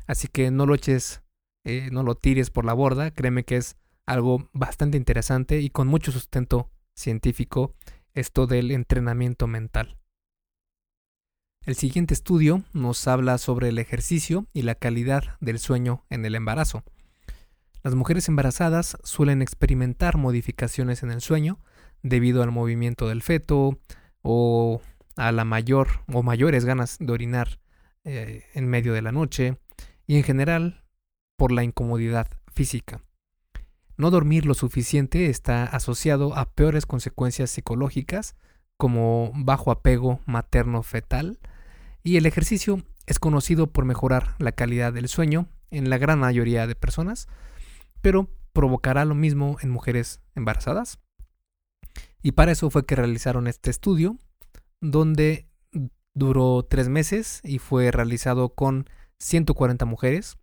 Así 0.07 0.29
que 0.29 0.53
no 0.53 0.67
lo 0.67 0.75
eches, 0.77 1.23
eh, 1.65 1.89
no 1.93 2.03
lo 2.03 2.15
tires 2.15 2.51
por 2.51 2.65
la 2.65 2.73
borda. 2.73 3.11
Créeme 3.11 3.45
que 3.45 3.57
es 3.57 3.77
algo 4.07 4.49
bastante 4.53 4.97
interesante 4.97 5.61
y 5.61 5.71
con 5.71 5.89
mucho 5.89 6.13
sustento 6.13 6.71
científico 6.95 7.75
esto 8.15 8.47
del 8.47 8.71
entrenamiento 8.71 9.47
mental. 9.47 9.97
El 11.67 11.77
siguiente 11.77 12.15
estudio 12.15 12.65
nos 12.73 13.07
habla 13.07 13.37
sobre 13.39 13.69
el 13.69 13.79
ejercicio 13.79 14.47
y 14.55 14.63
la 14.63 14.75
calidad 14.75 15.37
del 15.41 15.59
sueño 15.59 16.05
en 16.09 16.25
el 16.25 16.35
embarazo. 16.35 16.85
Las 17.83 17.95
mujeres 17.95 18.29
embarazadas 18.29 18.97
suelen 19.05 19.43
experimentar 19.43 20.17
modificaciones 20.17 21.03
en 21.03 21.11
el 21.11 21.21
sueño 21.21 21.59
debido 22.03 22.43
al 22.43 22.51
movimiento 22.51 23.09
del 23.09 23.23
feto 23.23 23.79
o 24.23 24.81
a 25.17 25.33
la 25.33 25.45
mayor 25.45 26.03
o 26.13 26.23
mayores 26.23 26.65
ganas 26.65 26.97
de 26.99 27.13
orinar 27.13 27.61
eh, 28.05 28.45
en 28.55 28.67
medio 28.67 28.95
de 28.95 29.03
la 29.03 29.13
noche 29.13 29.59
y 30.07 30.17
en 30.17 30.23
general 30.23 30.85
por 31.41 31.53
la 31.53 31.65
incomodidad 31.65 32.29
física. 32.53 33.01
No 33.97 34.11
dormir 34.11 34.45
lo 34.45 34.53
suficiente 34.53 35.31
está 35.31 35.65
asociado 35.65 36.37
a 36.37 36.53
peores 36.53 36.85
consecuencias 36.85 37.51
psicológicas 37.51 38.37
como 38.77 39.33
bajo 39.35 39.71
apego 39.71 40.21
materno-fetal 40.27 41.39
y 42.03 42.19
el 42.19 42.27
ejercicio 42.27 42.83
es 43.07 43.19
conocido 43.19 43.69
por 43.69 43.87
mejorar 43.87 44.35
la 44.39 44.53
calidad 44.53 44.93
del 44.93 45.09
sueño 45.09 45.49
en 45.71 45.89
la 45.89 45.97
gran 45.97 46.19
mayoría 46.19 46.67
de 46.67 46.75
personas, 46.75 47.27
pero 48.03 48.29
provocará 48.53 49.07
lo 49.07 49.15
mismo 49.15 49.57
en 49.63 49.71
mujeres 49.71 50.21
embarazadas. 50.35 50.99
Y 52.21 52.33
para 52.33 52.53
eso 52.53 52.69
fue 52.69 52.85
que 52.85 52.97
realizaron 52.97 53.47
este 53.47 53.71
estudio, 53.71 54.19
donde 54.83 55.49
duró 56.13 56.67
tres 56.69 56.91
meses 56.91 57.41
y 57.45 57.61
fue 57.61 57.91
realizado 57.91 58.51
con 58.51 58.91
140 59.21 59.87
mujeres 59.87 60.37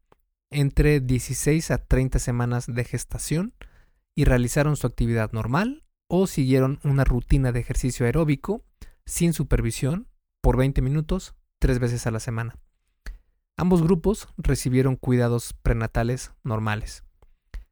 entre 0.49 0.99
16 0.99 1.71
a 1.71 1.77
30 1.77 2.19
semanas 2.19 2.65
de 2.67 2.83
gestación 2.83 3.53
y 4.15 4.25
realizaron 4.25 4.75
su 4.75 4.88
actividad 4.88 5.31
normal 5.31 5.83
o 6.07 6.27
siguieron 6.27 6.79
una 6.83 7.03
rutina 7.03 7.51
de 7.51 7.60
ejercicio 7.60 8.05
aeróbico 8.05 8.63
sin 9.05 9.33
supervisión 9.33 10.07
por 10.41 10.57
20 10.57 10.81
minutos 10.81 11.36
tres 11.60 11.79
veces 11.79 12.07
a 12.07 12.12
la 12.12 12.19
semana. 12.19 12.57
Ambos 13.57 13.81
grupos 13.81 14.27
recibieron 14.38 14.95
cuidados 14.95 15.53
prenatales 15.53 16.31
normales. 16.43 17.03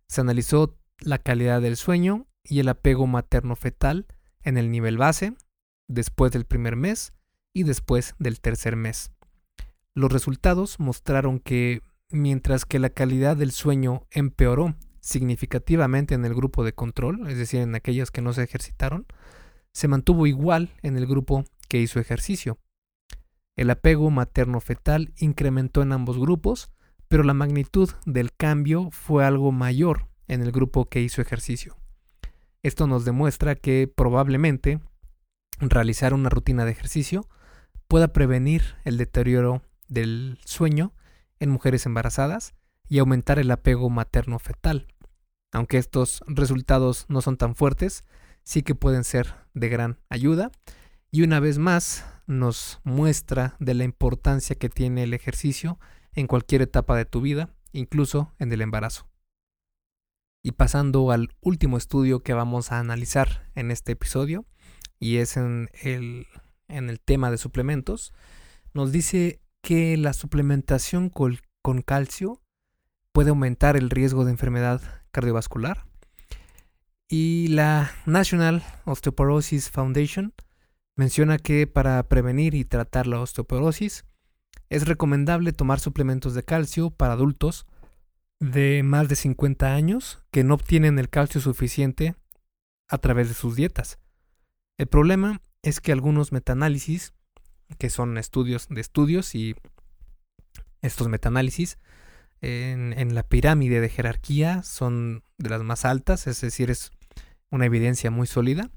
Se 0.07 0.21
analizó 0.21 0.77
la 0.99 1.19
calidad 1.19 1.61
del 1.61 1.77
sueño 1.77 2.27
y 2.43 2.59
el 2.59 2.69
apego 2.69 3.07
materno-fetal 3.07 4.07
en 4.41 4.57
el 4.57 4.71
nivel 4.71 4.97
base, 4.97 5.35
después 5.88 6.31
del 6.31 6.45
primer 6.45 6.75
mes 6.75 7.13
y 7.53 7.63
después 7.63 8.15
del 8.19 8.39
tercer 8.39 8.75
mes. 8.75 9.11
Los 9.93 10.11
resultados 10.11 10.79
mostraron 10.79 11.39
que 11.39 11.81
mientras 12.11 12.65
que 12.65 12.79
la 12.79 12.89
calidad 12.89 13.37
del 13.37 13.51
sueño 13.51 14.03
empeoró 14.11 14.75
significativamente 15.01 16.15
en 16.15 16.25
el 16.25 16.33
grupo 16.33 16.63
de 16.63 16.73
control, 16.73 17.29
es 17.29 17.37
decir, 17.37 17.61
en 17.61 17.75
aquellas 17.75 18.11
que 18.11 18.21
no 18.21 18.33
se 18.33 18.43
ejercitaron, 18.43 19.05
se 19.71 19.87
mantuvo 19.87 20.25
igual 20.25 20.71
en 20.81 20.97
el 20.97 21.05
grupo 21.05 21.43
que 21.67 21.79
hizo 21.79 21.99
ejercicio. 21.99 22.57
El 23.55 23.69
apego 23.69 24.09
materno-fetal 24.09 25.13
incrementó 25.17 25.81
en 25.81 25.91
ambos 25.91 26.17
grupos, 26.17 26.71
pero 27.07 27.23
la 27.23 27.33
magnitud 27.33 27.89
del 28.05 28.33
cambio 28.33 28.89
fue 28.91 29.25
algo 29.25 29.51
mayor 29.51 30.07
en 30.27 30.41
el 30.41 30.51
grupo 30.51 30.89
que 30.89 31.01
hizo 31.01 31.21
ejercicio. 31.21 31.77
Esto 32.63 32.87
nos 32.87 33.05
demuestra 33.05 33.55
que 33.55 33.87
probablemente 33.93 34.79
realizar 35.59 36.13
una 36.13 36.29
rutina 36.29 36.65
de 36.65 36.71
ejercicio 36.71 37.29
pueda 37.87 38.11
prevenir 38.11 38.75
el 38.83 38.97
deterioro 38.97 39.61
del 39.87 40.39
sueño 40.45 40.93
en 41.39 41.49
mujeres 41.49 41.85
embarazadas 41.85 42.55
y 42.87 42.99
aumentar 42.99 43.39
el 43.39 43.51
apego 43.51 43.89
materno-fetal. 43.89 44.87
Aunque 45.51 45.77
estos 45.77 46.23
resultados 46.27 47.05
no 47.07 47.21
son 47.21 47.37
tan 47.37 47.55
fuertes, 47.55 48.03
sí 48.43 48.61
que 48.61 48.75
pueden 48.75 49.03
ser 49.03 49.35
de 49.53 49.69
gran 49.69 49.99
ayuda. 50.09 50.51
Y 51.11 51.23
una 51.23 51.39
vez 51.39 51.57
más 51.57 52.05
nos 52.27 52.79
muestra 52.83 53.55
de 53.59 53.73
la 53.73 53.83
importancia 53.83 54.55
que 54.55 54.69
tiene 54.69 55.03
el 55.03 55.13
ejercicio 55.13 55.79
en 56.13 56.27
cualquier 56.27 56.61
etapa 56.61 56.97
de 56.97 57.05
tu 57.05 57.21
vida, 57.21 57.49
incluso 57.71 58.33
en 58.39 58.51
el 58.51 58.61
embarazo. 58.61 59.07
Y 60.43 60.51
pasando 60.51 61.11
al 61.11 61.29
último 61.41 61.77
estudio 61.77 62.21
que 62.21 62.33
vamos 62.33 62.71
a 62.71 62.79
analizar 62.79 63.49
en 63.55 63.71
este 63.71 63.93
episodio, 63.93 64.45
y 64.99 65.17
es 65.17 65.37
en 65.37 65.69
el, 65.81 66.27
en 66.67 66.89
el 66.89 66.99
tema 66.99 67.31
de 67.31 67.37
suplementos, 67.37 68.13
nos 68.73 68.91
dice 68.91 69.41
que 69.65 69.97
la 69.97 70.13
suplementación 70.13 71.10
con, 71.10 71.39
calcio 71.82 72.39
puede 73.12 73.32
aumentar 73.32 73.75
el 73.75 73.89
riesgo 73.89 74.23
de 74.23 74.30
enfermedad 74.30 74.80
cardiovascular. 75.10 75.88
Y 77.10 77.47
la 77.47 77.91
National 78.06 78.63
Osteoporosis 78.86 79.71
Foundation 79.71 80.36
menciona 80.95 81.39
que 81.39 81.65
para 81.65 82.04
prevenir 82.04 82.54
y 82.54 82.63
tratar 82.63 83.08
la 83.08 83.19
osteoporosis 83.19 84.06
es 84.69 84.88
recomendable 84.88 85.51
tomar 85.51 85.80
suplementos 85.80 86.36
de 86.36 86.43
calcio 86.43 86.91
para 86.91 87.13
adultos 87.13 87.65
de 88.39 88.84
más 88.84 89.10
de 89.10 89.15
50 89.15 89.73
años 89.73 90.21
que 90.30 90.43
no 90.43 90.54
obtienen 90.54 90.99
el 90.99 91.10
calcio 91.10 91.41
suficiente 91.41 92.13
a 92.88 92.99
través 92.99 93.30
de 93.30 93.34
sus 93.34 93.56
dietas. 93.56 93.97
El 94.78 94.86
problema 94.86 95.41
es 95.63 95.82
que 95.82 95.91
algunos 95.91 96.32
metaanálisis 96.32 97.14
que 97.78 97.89
son 97.89 98.17
estudios 98.17 98.67
de 98.69 98.82
estudios 98.82 99.36
y 99.36 99.56
estos 100.82 101.08
metaanálisis 101.08 101.78
en, 102.41 102.93
en 102.97 103.15
la 103.15 103.23
pirámide 103.23 103.82
de 103.82 103.89
jerarquía 103.89 104.63
son 104.63 105.23
de 105.38 105.49
las 105.49 105.63
más 105.63 105.86
altas, 105.86 106.28
es 106.28 106.41
decir, 106.41 106.69
es 106.69 106.91
una 107.49 107.65
evidencia 107.65 108.12
muy 108.12 108.28
sólida, 108.28 108.69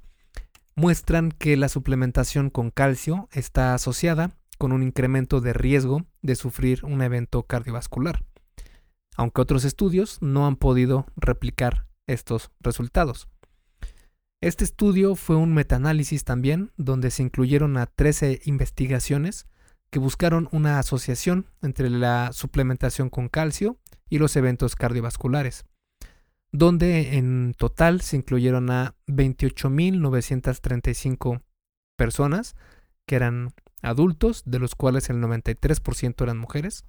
muestran 0.74 1.33
que 1.33 1.57
la 1.57 1.68
suplementación 1.68 2.51
con 2.51 2.70
calcio 2.70 3.29
está 3.33 3.74
asociada 3.74 4.31
con 4.59 4.72
un 4.72 4.83
incremento 4.83 5.40
de 5.40 5.53
riesgo 5.53 6.05
de 6.22 6.37
sufrir 6.37 6.85
un 6.85 7.03
evento 7.03 7.44
cardiovascular, 7.44 8.24
aunque 9.16 9.40
otros 9.40 9.64
estudios 9.64 10.18
no 10.20 10.46
han 10.46 10.57
podido 10.57 11.07
replicar 11.16 11.87
estos 12.07 12.51
resultados. 12.61 13.29
Este 14.40 14.62
estudio 14.62 15.16
fue 15.16 15.35
un 15.35 15.53
metaanálisis 15.53 16.22
también, 16.22 16.70
donde 16.77 17.11
se 17.11 17.24
incluyeron 17.24 17.77
a 17.77 17.87
13 17.87 18.42
investigaciones 18.44 19.48
que 19.90 19.98
buscaron 19.98 20.48
una 20.53 20.79
asociación 20.79 21.46
entre 21.61 21.90
la 21.90 22.31
suplementación 22.33 23.11
con 23.11 23.29
calcio 23.29 23.79
y 24.09 24.18
los 24.18 24.37
eventos 24.37 24.77
cardiovasculares, 24.77 25.64
donde 26.53 27.16
en 27.16 27.53
total 27.59 28.01
se 28.01 28.16
incluyeron 28.16 28.70
a 28.70 28.94
28.935 29.09 31.42
personas 31.96 32.55
que 33.07 33.16
eran 33.16 33.53
adultos, 33.83 34.44
de 34.46 34.61
los 34.61 34.77
cuales 34.77 35.11
el 35.11 35.16
93% 35.16 36.22
eran 36.22 36.38
mujeres, 36.38 36.85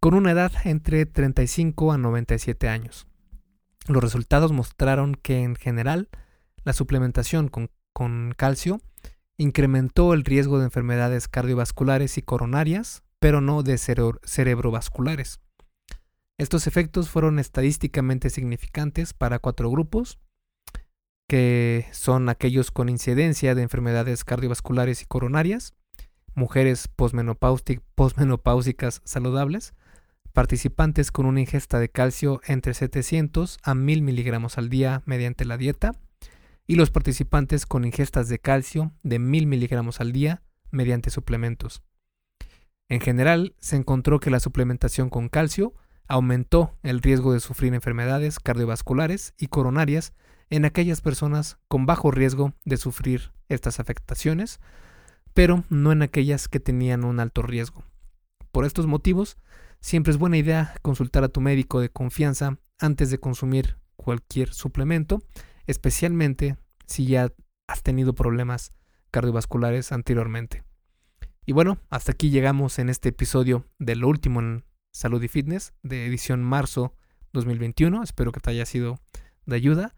con 0.00 0.14
una 0.14 0.32
edad 0.32 0.50
entre 0.64 1.06
35 1.06 1.92
a 1.92 1.98
97 1.98 2.68
años. 2.68 3.06
Los 3.86 4.02
resultados 4.02 4.50
mostraron 4.50 5.14
que 5.14 5.44
en 5.44 5.54
general 5.54 6.08
la 6.64 6.72
suplementación 6.72 7.48
con, 7.48 7.70
calcio 8.36 8.80
incrementó 9.36 10.14
el 10.14 10.24
riesgo 10.24 10.58
de 10.58 10.64
enfermedades 10.64 11.28
cardiovasculares 11.28 12.18
y 12.18 12.22
coronarias, 12.22 13.02
pero 13.18 13.40
no 13.40 13.62
de 13.62 13.78
cerebrovasculares. 13.78 15.40
Estos 16.38 16.66
efectos 16.66 17.10
fueron 17.10 17.38
estadísticamente 17.38 18.30
significantes 18.30 19.12
para 19.12 19.38
cuatro 19.38 19.70
grupos, 19.70 20.18
que 21.28 21.86
son 21.92 22.28
aquellos 22.28 22.70
con 22.70 22.88
incidencia 22.88 23.54
de 23.54 23.62
enfermedades 23.62 24.24
cardiovasculares 24.24 25.02
y 25.02 25.06
coronarias, 25.06 25.74
mujeres 26.34 26.88
posmenopáusicas 26.88 29.02
saludables, 29.04 29.74
participantes 30.32 31.12
con 31.12 31.26
una 31.26 31.40
ingesta 31.40 31.78
de 31.78 31.90
calcio 31.90 32.40
entre 32.46 32.74
700 32.74 33.58
a 33.62 33.74
1000 33.74 34.02
miligramos 34.02 34.58
al 34.58 34.68
día 34.68 35.02
mediante 35.04 35.44
la 35.44 35.56
dieta, 35.56 35.94
y 36.70 36.76
los 36.76 36.92
participantes 36.92 37.66
con 37.66 37.84
ingestas 37.84 38.28
de 38.28 38.38
calcio 38.38 38.92
de 39.02 39.18
1000 39.18 39.48
miligramos 39.48 40.00
al 40.00 40.12
día 40.12 40.44
mediante 40.70 41.10
suplementos. 41.10 41.82
En 42.88 43.00
general, 43.00 43.56
se 43.58 43.74
encontró 43.74 44.20
que 44.20 44.30
la 44.30 44.38
suplementación 44.38 45.10
con 45.10 45.28
calcio 45.28 45.74
aumentó 46.06 46.78
el 46.84 47.02
riesgo 47.02 47.32
de 47.32 47.40
sufrir 47.40 47.74
enfermedades 47.74 48.38
cardiovasculares 48.38 49.34
y 49.36 49.48
coronarias 49.48 50.12
en 50.48 50.64
aquellas 50.64 51.00
personas 51.00 51.58
con 51.66 51.86
bajo 51.86 52.12
riesgo 52.12 52.54
de 52.64 52.76
sufrir 52.76 53.32
estas 53.48 53.80
afectaciones, 53.80 54.60
pero 55.34 55.64
no 55.70 55.90
en 55.90 56.02
aquellas 56.02 56.46
que 56.46 56.60
tenían 56.60 57.02
un 57.02 57.18
alto 57.18 57.42
riesgo. 57.42 57.82
Por 58.52 58.64
estos 58.64 58.86
motivos, 58.86 59.38
siempre 59.80 60.12
es 60.12 60.18
buena 60.18 60.36
idea 60.36 60.72
consultar 60.82 61.24
a 61.24 61.30
tu 61.30 61.40
médico 61.40 61.80
de 61.80 61.90
confianza 61.90 62.58
antes 62.78 63.10
de 63.10 63.18
consumir 63.18 63.76
cualquier 63.96 64.54
suplemento, 64.54 65.20
especialmente 65.70 66.56
si 66.86 67.06
ya 67.06 67.32
has 67.68 67.82
tenido 67.82 68.14
problemas 68.14 68.72
cardiovasculares 69.10 69.92
anteriormente. 69.92 70.64
Y 71.46 71.52
bueno, 71.52 71.78
hasta 71.88 72.12
aquí 72.12 72.30
llegamos 72.30 72.78
en 72.78 72.88
este 72.88 73.10
episodio 73.10 73.64
de 73.78 73.96
lo 73.96 74.08
último 74.08 74.40
en 74.40 74.64
salud 74.92 75.22
y 75.22 75.28
fitness 75.28 75.72
de 75.82 76.06
edición 76.06 76.42
marzo 76.42 76.94
2021. 77.32 78.02
Espero 78.02 78.32
que 78.32 78.40
te 78.40 78.50
haya 78.50 78.66
sido 78.66 79.00
de 79.46 79.56
ayuda 79.56 79.94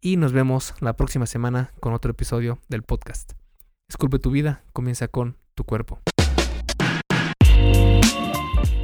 y 0.00 0.16
nos 0.16 0.32
vemos 0.32 0.74
la 0.80 0.96
próxima 0.96 1.26
semana 1.26 1.72
con 1.80 1.92
otro 1.92 2.12
episodio 2.12 2.58
del 2.68 2.82
podcast. 2.82 3.32
Disculpe 3.88 4.18
tu 4.18 4.30
vida, 4.30 4.62
comienza 4.72 5.08
con 5.08 5.36
tu 5.54 5.64
cuerpo. 5.64 6.00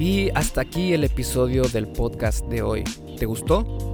Y 0.01 0.31
hasta 0.35 0.63
aquí 0.63 0.93
el 0.93 1.05
episodio 1.05 1.63
del 1.63 1.87
podcast 1.87 2.45
de 2.47 2.63
hoy. 2.63 2.85
¿Te 3.19 3.27
gustó? 3.27 3.94